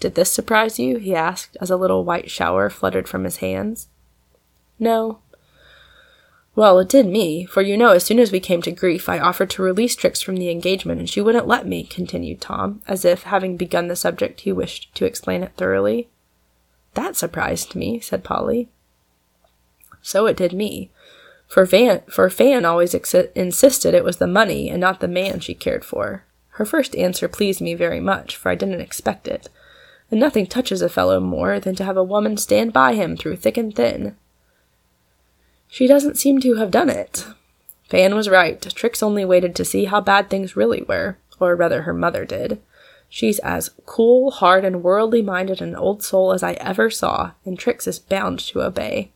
Did 0.00 0.16
this 0.16 0.30
surprise 0.30 0.78
you? 0.78 0.98
he 0.98 1.14
asked 1.14 1.56
as 1.62 1.70
a 1.70 1.78
little 1.78 2.04
white 2.04 2.30
shower 2.30 2.68
fluttered 2.68 3.08
from 3.08 3.24
his 3.24 3.38
hands. 3.38 3.88
No, 4.78 5.20
well, 6.54 6.78
it 6.78 6.88
did 6.88 7.06
me, 7.06 7.46
for 7.46 7.62
you 7.62 7.78
know, 7.78 7.90
as 7.90 8.04
soon 8.04 8.18
as 8.18 8.30
we 8.30 8.40
came 8.40 8.60
to 8.62 8.72
grief, 8.72 9.08
I 9.08 9.18
offered 9.18 9.48
to 9.50 9.62
release 9.62 9.96
Trix 9.96 10.20
from 10.20 10.36
the 10.36 10.50
engagement, 10.50 11.00
and 11.00 11.08
she 11.08 11.20
wouldn't 11.20 11.46
let 11.48 11.66
me, 11.66 11.82
continued 11.84 12.40
Tom, 12.42 12.82
as 12.86 13.04
if, 13.04 13.22
having 13.22 13.56
begun 13.56 13.88
the 13.88 13.96
subject, 13.96 14.42
he 14.42 14.52
wished 14.52 14.94
to 14.96 15.06
explain 15.06 15.42
it 15.42 15.52
thoroughly. 15.56 16.08
That 16.94 17.16
surprised 17.16 17.74
me, 17.74 18.00
said 18.00 18.22
Polly. 18.22 18.68
So 20.02 20.26
it 20.26 20.36
did 20.36 20.52
me. 20.52 20.90
For 21.48 21.64
Van, 21.64 22.02
for 22.10 22.28
Fan 22.28 22.64
always 22.64 22.94
ex- 22.94 23.14
insisted 23.14 23.94
it 23.94 24.04
was 24.04 24.18
the 24.18 24.26
money 24.26 24.68
and 24.68 24.80
not 24.80 25.00
the 25.00 25.08
man 25.08 25.40
she 25.40 25.54
cared 25.54 25.84
for. 25.84 26.24
Her 26.56 26.66
first 26.66 26.94
answer 26.96 27.28
pleased 27.28 27.62
me 27.62 27.74
very 27.74 28.00
much, 28.00 28.36
for 28.36 28.50
I 28.50 28.54
didn't 28.56 28.80
expect 28.80 29.26
it. 29.26 29.48
And 30.10 30.20
nothing 30.20 30.46
touches 30.46 30.82
a 30.82 30.90
fellow 30.90 31.18
more 31.18 31.58
than 31.58 31.74
to 31.76 31.84
have 31.84 31.96
a 31.96 32.04
woman 32.04 32.36
stand 32.36 32.74
by 32.74 32.92
him 32.94 33.16
through 33.16 33.36
thick 33.36 33.56
and 33.56 33.74
thin. 33.74 34.16
She 35.72 35.86
doesn't 35.86 36.18
seem 36.18 36.38
to 36.40 36.56
have 36.56 36.70
done 36.70 36.90
it. 36.90 37.24
Fan 37.88 38.14
was 38.14 38.28
right. 38.28 38.60
Trix 38.60 39.02
only 39.02 39.24
waited 39.24 39.56
to 39.56 39.64
see 39.64 39.86
how 39.86 40.02
bad 40.02 40.28
things 40.28 40.54
really 40.54 40.82
were, 40.82 41.16
or 41.40 41.56
rather 41.56 41.84
her 41.84 41.94
mother 41.94 42.26
did. 42.26 42.60
She's 43.08 43.38
as 43.38 43.70
cool, 43.86 44.32
hard, 44.32 44.66
and 44.66 44.82
worldly 44.82 45.22
minded 45.22 45.62
an 45.62 45.74
old 45.74 46.02
soul 46.02 46.34
as 46.34 46.42
I 46.42 46.52
ever 46.60 46.90
saw, 46.90 47.30
and 47.46 47.58
Trix 47.58 47.86
is 47.86 47.98
bound 47.98 48.40
to 48.40 48.60
obey. 48.60 49.12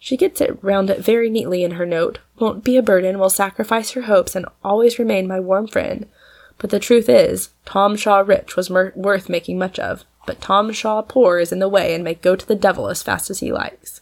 She 0.00 0.16
gets 0.16 0.40
it 0.40 0.58
round 0.64 0.90
it 0.90 0.98
very 0.98 1.30
neatly 1.30 1.62
in 1.62 1.72
her 1.72 1.86
note. 1.86 2.18
Won't 2.40 2.64
be 2.64 2.76
a 2.76 2.82
burden, 2.82 3.20
will 3.20 3.30
sacrifice 3.30 3.92
her 3.92 4.02
hopes, 4.02 4.34
and 4.34 4.46
always 4.64 4.98
remain 4.98 5.28
my 5.28 5.38
warm 5.38 5.68
friend. 5.68 6.08
But 6.58 6.70
the 6.70 6.80
truth 6.80 7.08
is, 7.08 7.50
Tom 7.64 7.94
Shaw 7.94 8.24
rich 8.26 8.56
was 8.56 8.68
mer- 8.68 8.92
worth 8.96 9.28
making 9.28 9.60
much 9.60 9.78
of, 9.78 10.04
but 10.26 10.40
Tom 10.40 10.72
Shaw 10.72 11.02
poor 11.02 11.38
is 11.38 11.52
in 11.52 11.60
the 11.60 11.68
way 11.68 11.94
and 11.94 12.02
may 12.02 12.14
go 12.14 12.34
to 12.34 12.48
the 12.48 12.56
devil 12.56 12.88
as 12.88 13.04
fast 13.04 13.30
as 13.30 13.38
he 13.38 13.52
likes. 13.52 14.00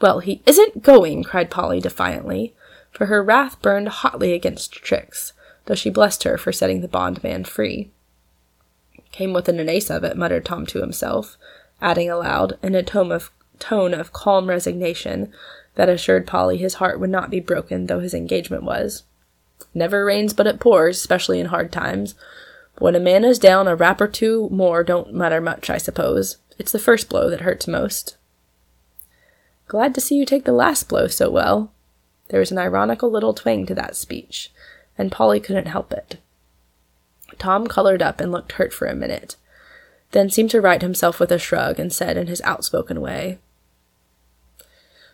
Well, 0.00 0.20
he 0.20 0.42
isn't 0.46 0.82
going, 0.82 1.22
cried 1.24 1.50
Polly 1.50 1.80
defiantly, 1.80 2.54
for 2.90 3.06
her 3.06 3.22
wrath 3.22 3.60
burned 3.60 3.88
hotly 3.88 4.32
against 4.32 4.72
Trix, 4.72 5.32
though 5.66 5.74
she 5.74 5.90
blessed 5.90 6.24
her 6.24 6.38
for 6.38 6.52
setting 6.52 6.80
the 6.80 6.88
bondman 6.88 7.44
free. 7.44 7.90
Came 9.12 9.32
within 9.32 9.60
an 9.60 9.68
ace 9.68 9.90
of 9.90 10.04
it, 10.04 10.16
muttered 10.16 10.44
Tom 10.44 10.66
to 10.66 10.80
himself, 10.80 11.36
adding 11.82 12.10
aloud, 12.10 12.58
in 12.62 12.74
a 12.74 12.82
tone 12.82 13.12
of, 13.12 13.30
tone 13.58 13.92
of 13.92 14.12
calm 14.12 14.48
resignation, 14.48 15.32
that 15.74 15.88
assured 15.88 16.26
Polly 16.26 16.56
his 16.56 16.74
heart 16.74 16.98
would 16.98 17.10
not 17.10 17.30
be 17.30 17.40
broken 17.40 17.86
though 17.86 18.00
his 18.00 18.14
engagement 18.14 18.64
was. 18.64 19.04
Never 19.74 20.04
rains 20.04 20.32
but 20.32 20.46
it 20.46 20.60
pours, 20.60 20.96
especially 20.98 21.40
in 21.40 21.46
hard 21.46 21.70
times. 21.70 22.14
When 22.78 22.94
a 22.94 23.00
man 23.00 23.24
is 23.24 23.38
down, 23.38 23.68
a 23.68 23.76
rap 23.76 24.00
or 24.00 24.08
two 24.08 24.48
more 24.50 24.82
don't 24.82 25.12
matter 25.12 25.40
much, 25.40 25.68
I 25.68 25.78
suppose. 25.78 26.38
It's 26.58 26.72
the 26.72 26.78
first 26.78 27.08
blow 27.08 27.28
that 27.30 27.42
hurts 27.42 27.68
most. 27.68 28.16
Glad 29.70 29.94
to 29.94 30.00
see 30.00 30.16
you 30.16 30.26
take 30.26 30.46
the 30.46 30.52
last 30.52 30.88
blow 30.88 31.06
so 31.06 31.30
well. 31.30 31.70
There 32.26 32.40
was 32.40 32.50
an 32.50 32.58
ironical 32.58 33.08
little 33.08 33.32
twang 33.32 33.66
to 33.66 33.74
that 33.76 33.94
speech, 33.94 34.50
and 34.98 35.12
Polly 35.12 35.38
couldn't 35.38 35.68
help 35.68 35.92
it. 35.92 36.18
Tom 37.38 37.68
colored 37.68 38.02
up 38.02 38.20
and 38.20 38.32
looked 38.32 38.50
hurt 38.50 38.72
for 38.72 38.88
a 38.88 38.96
minute, 38.96 39.36
then 40.10 40.28
seemed 40.28 40.50
to 40.50 40.60
right 40.60 40.82
himself 40.82 41.20
with 41.20 41.30
a 41.30 41.38
shrug 41.38 41.78
and 41.78 41.92
said 41.92 42.16
in 42.16 42.26
his 42.26 42.40
outspoken 42.40 43.00
way, 43.00 43.38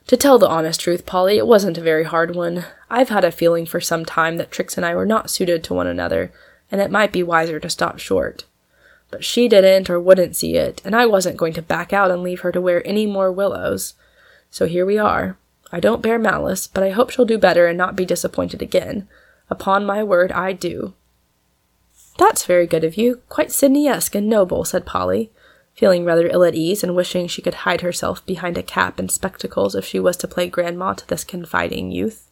To 0.06 0.16
tell 0.16 0.38
the 0.38 0.48
honest 0.48 0.80
truth, 0.80 1.04
Polly, 1.04 1.36
it 1.36 1.46
wasn't 1.46 1.76
a 1.76 1.82
very 1.82 2.04
hard 2.04 2.34
one. 2.34 2.64
I've 2.88 3.10
had 3.10 3.24
a 3.26 3.30
feeling 3.30 3.66
for 3.66 3.78
some 3.82 4.06
time 4.06 4.38
that 4.38 4.50
Trix 4.50 4.78
and 4.78 4.86
I 4.86 4.94
were 4.94 5.04
not 5.04 5.28
suited 5.28 5.64
to 5.64 5.74
one 5.74 5.86
another, 5.86 6.32
and 6.72 6.80
it 6.80 6.90
might 6.90 7.12
be 7.12 7.22
wiser 7.22 7.60
to 7.60 7.68
stop 7.68 7.98
short. 7.98 8.46
But 9.10 9.22
she 9.22 9.48
didn't 9.48 9.90
or 9.90 10.00
wouldn't 10.00 10.34
see 10.34 10.56
it, 10.56 10.80
and 10.82 10.96
I 10.96 11.04
wasn't 11.04 11.36
going 11.36 11.52
to 11.52 11.60
back 11.60 11.92
out 11.92 12.10
and 12.10 12.22
leave 12.22 12.40
her 12.40 12.52
to 12.52 12.60
wear 12.62 12.82
any 12.86 13.04
more 13.04 13.30
willows. 13.30 13.92
So 14.56 14.64
here 14.64 14.86
we 14.86 14.96
are. 14.96 15.36
I 15.70 15.80
don't 15.80 16.00
bear 16.00 16.18
malice, 16.18 16.66
but 16.66 16.82
I 16.82 16.88
hope 16.88 17.10
she'll 17.10 17.26
do 17.26 17.36
better 17.36 17.66
and 17.66 17.76
not 17.76 17.94
be 17.94 18.06
disappointed 18.06 18.62
again. 18.62 19.06
Upon 19.50 19.84
my 19.84 20.02
word, 20.02 20.32
I 20.32 20.54
do. 20.54 20.94
That's 22.18 22.46
very 22.46 22.66
good 22.66 22.82
of 22.82 22.96
you, 22.96 23.20
quite 23.28 23.52
Sidney-esque 23.52 24.14
and 24.14 24.30
noble, 24.30 24.64
said 24.64 24.86
Polly, 24.86 25.30
feeling 25.74 26.06
rather 26.06 26.28
ill 26.28 26.42
at 26.42 26.54
ease 26.54 26.82
and 26.82 26.96
wishing 26.96 27.28
she 27.28 27.42
could 27.42 27.66
hide 27.66 27.82
herself 27.82 28.24
behind 28.24 28.56
a 28.56 28.62
cap 28.62 28.98
and 28.98 29.10
spectacles 29.10 29.74
if 29.74 29.84
she 29.84 30.00
was 30.00 30.16
to 30.16 30.26
play 30.26 30.48
grandma 30.48 30.94
to 30.94 31.06
this 31.06 31.22
confiding 31.22 31.92
youth. 31.92 32.30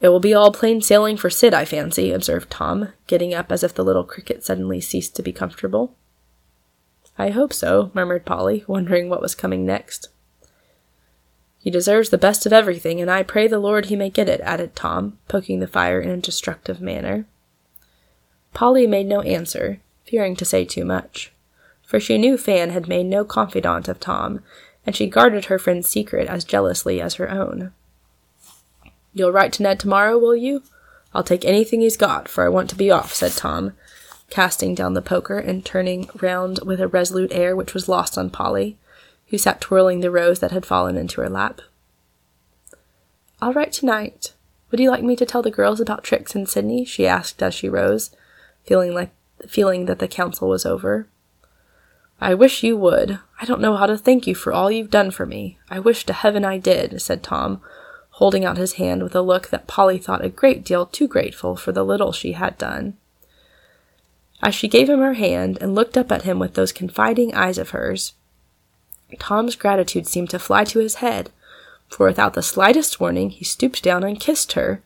It 0.00 0.10
will 0.10 0.20
be 0.20 0.34
all 0.34 0.52
plain 0.52 0.80
sailing 0.82 1.16
for 1.16 1.30
Sid, 1.30 1.52
I 1.52 1.64
fancy, 1.64 2.12
observed 2.12 2.48
Tom, 2.48 2.92
getting 3.08 3.34
up 3.34 3.50
as 3.50 3.64
if 3.64 3.74
the 3.74 3.84
little 3.84 4.04
cricket 4.04 4.44
suddenly 4.44 4.80
ceased 4.80 5.16
to 5.16 5.22
be 5.24 5.32
comfortable. 5.32 5.96
I 7.18 7.30
hope 7.30 7.52
so, 7.52 7.90
murmured 7.92 8.24
Polly, 8.24 8.62
wondering 8.68 9.08
what 9.08 9.20
was 9.20 9.34
coming 9.34 9.66
next. 9.66 10.10
He 11.66 11.72
deserves 11.72 12.10
the 12.10 12.16
best 12.16 12.46
of 12.46 12.52
everything, 12.52 13.00
and 13.00 13.10
I 13.10 13.24
pray 13.24 13.48
the 13.48 13.58
Lord 13.58 13.86
he 13.86 13.96
may 13.96 14.08
get 14.08 14.28
it, 14.28 14.40
added 14.42 14.76
Tom, 14.76 15.18
poking 15.26 15.58
the 15.58 15.66
fire 15.66 16.00
in 16.00 16.10
a 16.10 16.16
destructive 16.16 16.80
manner. 16.80 17.26
Polly 18.54 18.86
made 18.86 19.08
no 19.08 19.20
answer, 19.22 19.80
fearing 20.04 20.36
to 20.36 20.44
say 20.44 20.64
too 20.64 20.84
much, 20.84 21.32
for 21.82 21.98
she 21.98 22.18
knew 22.18 22.38
Fan 22.38 22.70
had 22.70 22.86
made 22.86 23.06
no 23.06 23.24
confidant 23.24 23.88
of 23.88 23.98
Tom, 23.98 24.44
and 24.86 24.94
she 24.94 25.08
guarded 25.08 25.46
her 25.46 25.58
friend's 25.58 25.88
secret 25.88 26.28
as 26.28 26.44
jealously 26.44 27.00
as 27.00 27.14
her 27.14 27.28
own. 27.28 27.72
You'll 29.12 29.32
write 29.32 29.52
to 29.54 29.64
Ned 29.64 29.80
tomorrow, 29.80 30.16
will 30.16 30.36
you? 30.36 30.62
I'll 31.12 31.24
take 31.24 31.44
anything 31.44 31.80
he's 31.80 31.96
got, 31.96 32.28
for 32.28 32.44
I 32.44 32.48
want 32.48 32.70
to 32.70 32.76
be 32.76 32.92
off, 32.92 33.12
said 33.12 33.32
Tom, 33.32 33.72
casting 34.30 34.76
down 34.76 34.94
the 34.94 35.02
poker 35.02 35.40
and 35.40 35.64
turning 35.64 36.10
round 36.22 36.60
with 36.64 36.80
a 36.80 36.86
resolute 36.86 37.32
air 37.32 37.56
which 37.56 37.74
was 37.74 37.88
lost 37.88 38.16
on 38.16 38.30
Polly, 38.30 38.78
who 39.28 39.38
sat 39.38 39.60
twirling 39.60 40.00
the 40.00 40.10
rose 40.10 40.40
that 40.40 40.52
had 40.52 40.66
fallen 40.66 40.96
into 40.96 41.20
her 41.20 41.28
lap. 41.28 41.60
I'll 43.40 43.52
write 43.52 43.72
tonight. 43.72 44.32
Would 44.70 44.80
you 44.80 44.90
like 44.90 45.04
me 45.04 45.16
to 45.16 45.26
tell 45.26 45.42
the 45.42 45.50
girls 45.50 45.80
about 45.80 46.04
Trix 46.04 46.34
and 46.34 46.48
Sydney? 46.48 46.84
she 46.84 47.06
asked 47.06 47.42
as 47.42 47.54
she 47.54 47.68
rose, 47.68 48.10
feeling 48.64 48.94
like 48.94 49.10
feeling 49.46 49.86
that 49.86 49.98
the 49.98 50.08
council 50.08 50.48
was 50.48 50.64
over. 50.64 51.06
I 52.20 52.34
wish 52.34 52.62
you 52.62 52.76
would. 52.76 53.18
I 53.40 53.44
don't 53.44 53.60
know 53.60 53.76
how 53.76 53.86
to 53.86 53.98
thank 53.98 54.26
you 54.26 54.34
for 54.34 54.52
all 54.52 54.70
you've 54.70 54.90
done 54.90 55.10
for 55.10 55.26
me. 55.26 55.58
I 55.68 55.78
wish 55.78 56.06
to 56.06 56.14
heaven 56.14 56.44
I 56.44 56.56
did, 56.56 57.00
said 57.02 57.22
Tom, 57.22 57.60
holding 58.10 58.44
out 58.44 58.56
his 58.56 58.74
hand 58.74 59.02
with 59.02 59.14
a 59.14 59.20
look 59.20 59.48
that 59.48 59.66
Polly 59.66 59.98
thought 59.98 60.24
a 60.24 60.30
great 60.30 60.64
deal 60.64 60.86
too 60.86 61.06
grateful 61.06 61.56
for 61.56 61.72
the 61.72 61.84
little 61.84 62.12
she 62.12 62.32
had 62.32 62.56
done. 62.56 62.96
As 64.42 64.54
she 64.54 64.68
gave 64.68 64.88
him 64.88 65.00
her 65.00 65.14
hand 65.14 65.58
and 65.60 65.74
looked 65.74 65.98
up 65.98 66.10
at 66.10 66.22
him 66.22 66.38
with 66.38 66.54
those 66.54 66.72
confiding 66.72 67.34
eyes 67.34 67.58
of 67.58 67.70
hers, 67.70 68.14
Tom's 69.18 69.56
gratitude 69.56 70.06
seemed 70.06 70.30
to 70.30 70.38
fly 70.38 70.64
to 70.64 70.78
his 70.78 70.96
head, 70.96 71.30
for 71.88 72.06
without 72.06 72.34
the 72.34 72.42
slightest 72.42 73.00
warning 73.00 73.30
he 73.30 73.44
stooped 73.44 73.82
down 73.82 74.04
and 74.04 74.20
kissed 74.20 74.52
her, 74.52 74.82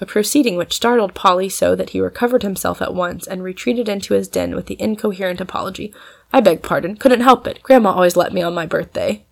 a 0.00 0.06
proceeding 0.06 0.56
which 0.56 0.74
startled 0.74 1.14
Polly 1.14 1.48
so 1.48 1.74
that 1.74 1.90
he 1.90 2.00
recovered 2.00 2.42
himself 2.42 2.80
at 2.80 2.94
once 2.94 3.26
and 3.26 3.42
retreated 3.42 3.88
into 3.88 4.14
his 4.14 4.28
den 4.28 4.54
with 4.54 4.66
the 4.66 4.80
incoherent 4.80 5.40
apology, 5.40 5.92
I 6.32 6.40
beg 6.40 6.62
pardon, 6.62 6.96
couldn't 6.96 7.20
help 7.20 7.46
it. 7.46 7.62
Grandma 7.62 7.90
always 7.90 8.16
let 8.16 8.32
me 8.32 8.42
on 8.42 8.54
my 8.54 8.66
birthday 8.66 9.24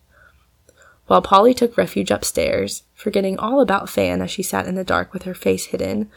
while 1.07 1.23
Polly 1.23 1.55
took 1.55 1.77
refuge 1.77 2.11
upstairs, 2.11 2.83
forgetting 2.95 3.39
all 3.39 3.61
about 3.61 3.89
Fan 3.89 4.21
as 4.21 4.31
she 4.31 4.43
sat 4.43 4.67
in 4.67 4.75
the 4.75 4.85
dark 4.85 5.13
with 5.13 5.23
her 5.23 5.35
face 5.35 5.67
hidden, 5.67 6.11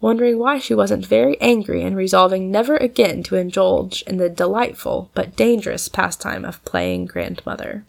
wondering 0.00 0.38
why 0.38 0.58
she 0.58 0.74
wasn't 0.74 1.04
very 1.04 1.40
angry 1.40 1.82
and 1.82 1.96
resolving 1.96 2.50
never 2.50 2.76
again 2.76 3.22
to 3.22 3.36
indulge 3.36 4.02
in 4.02 4.16
the 4.16 4.28
delightful 4.28 5.10
but 5.14 5.36
dangerous 5.36 5.88
pastime 5.88 6.44
of 6.44 6.64
playing 6.64 7.06
grandmother. 7.06 7.84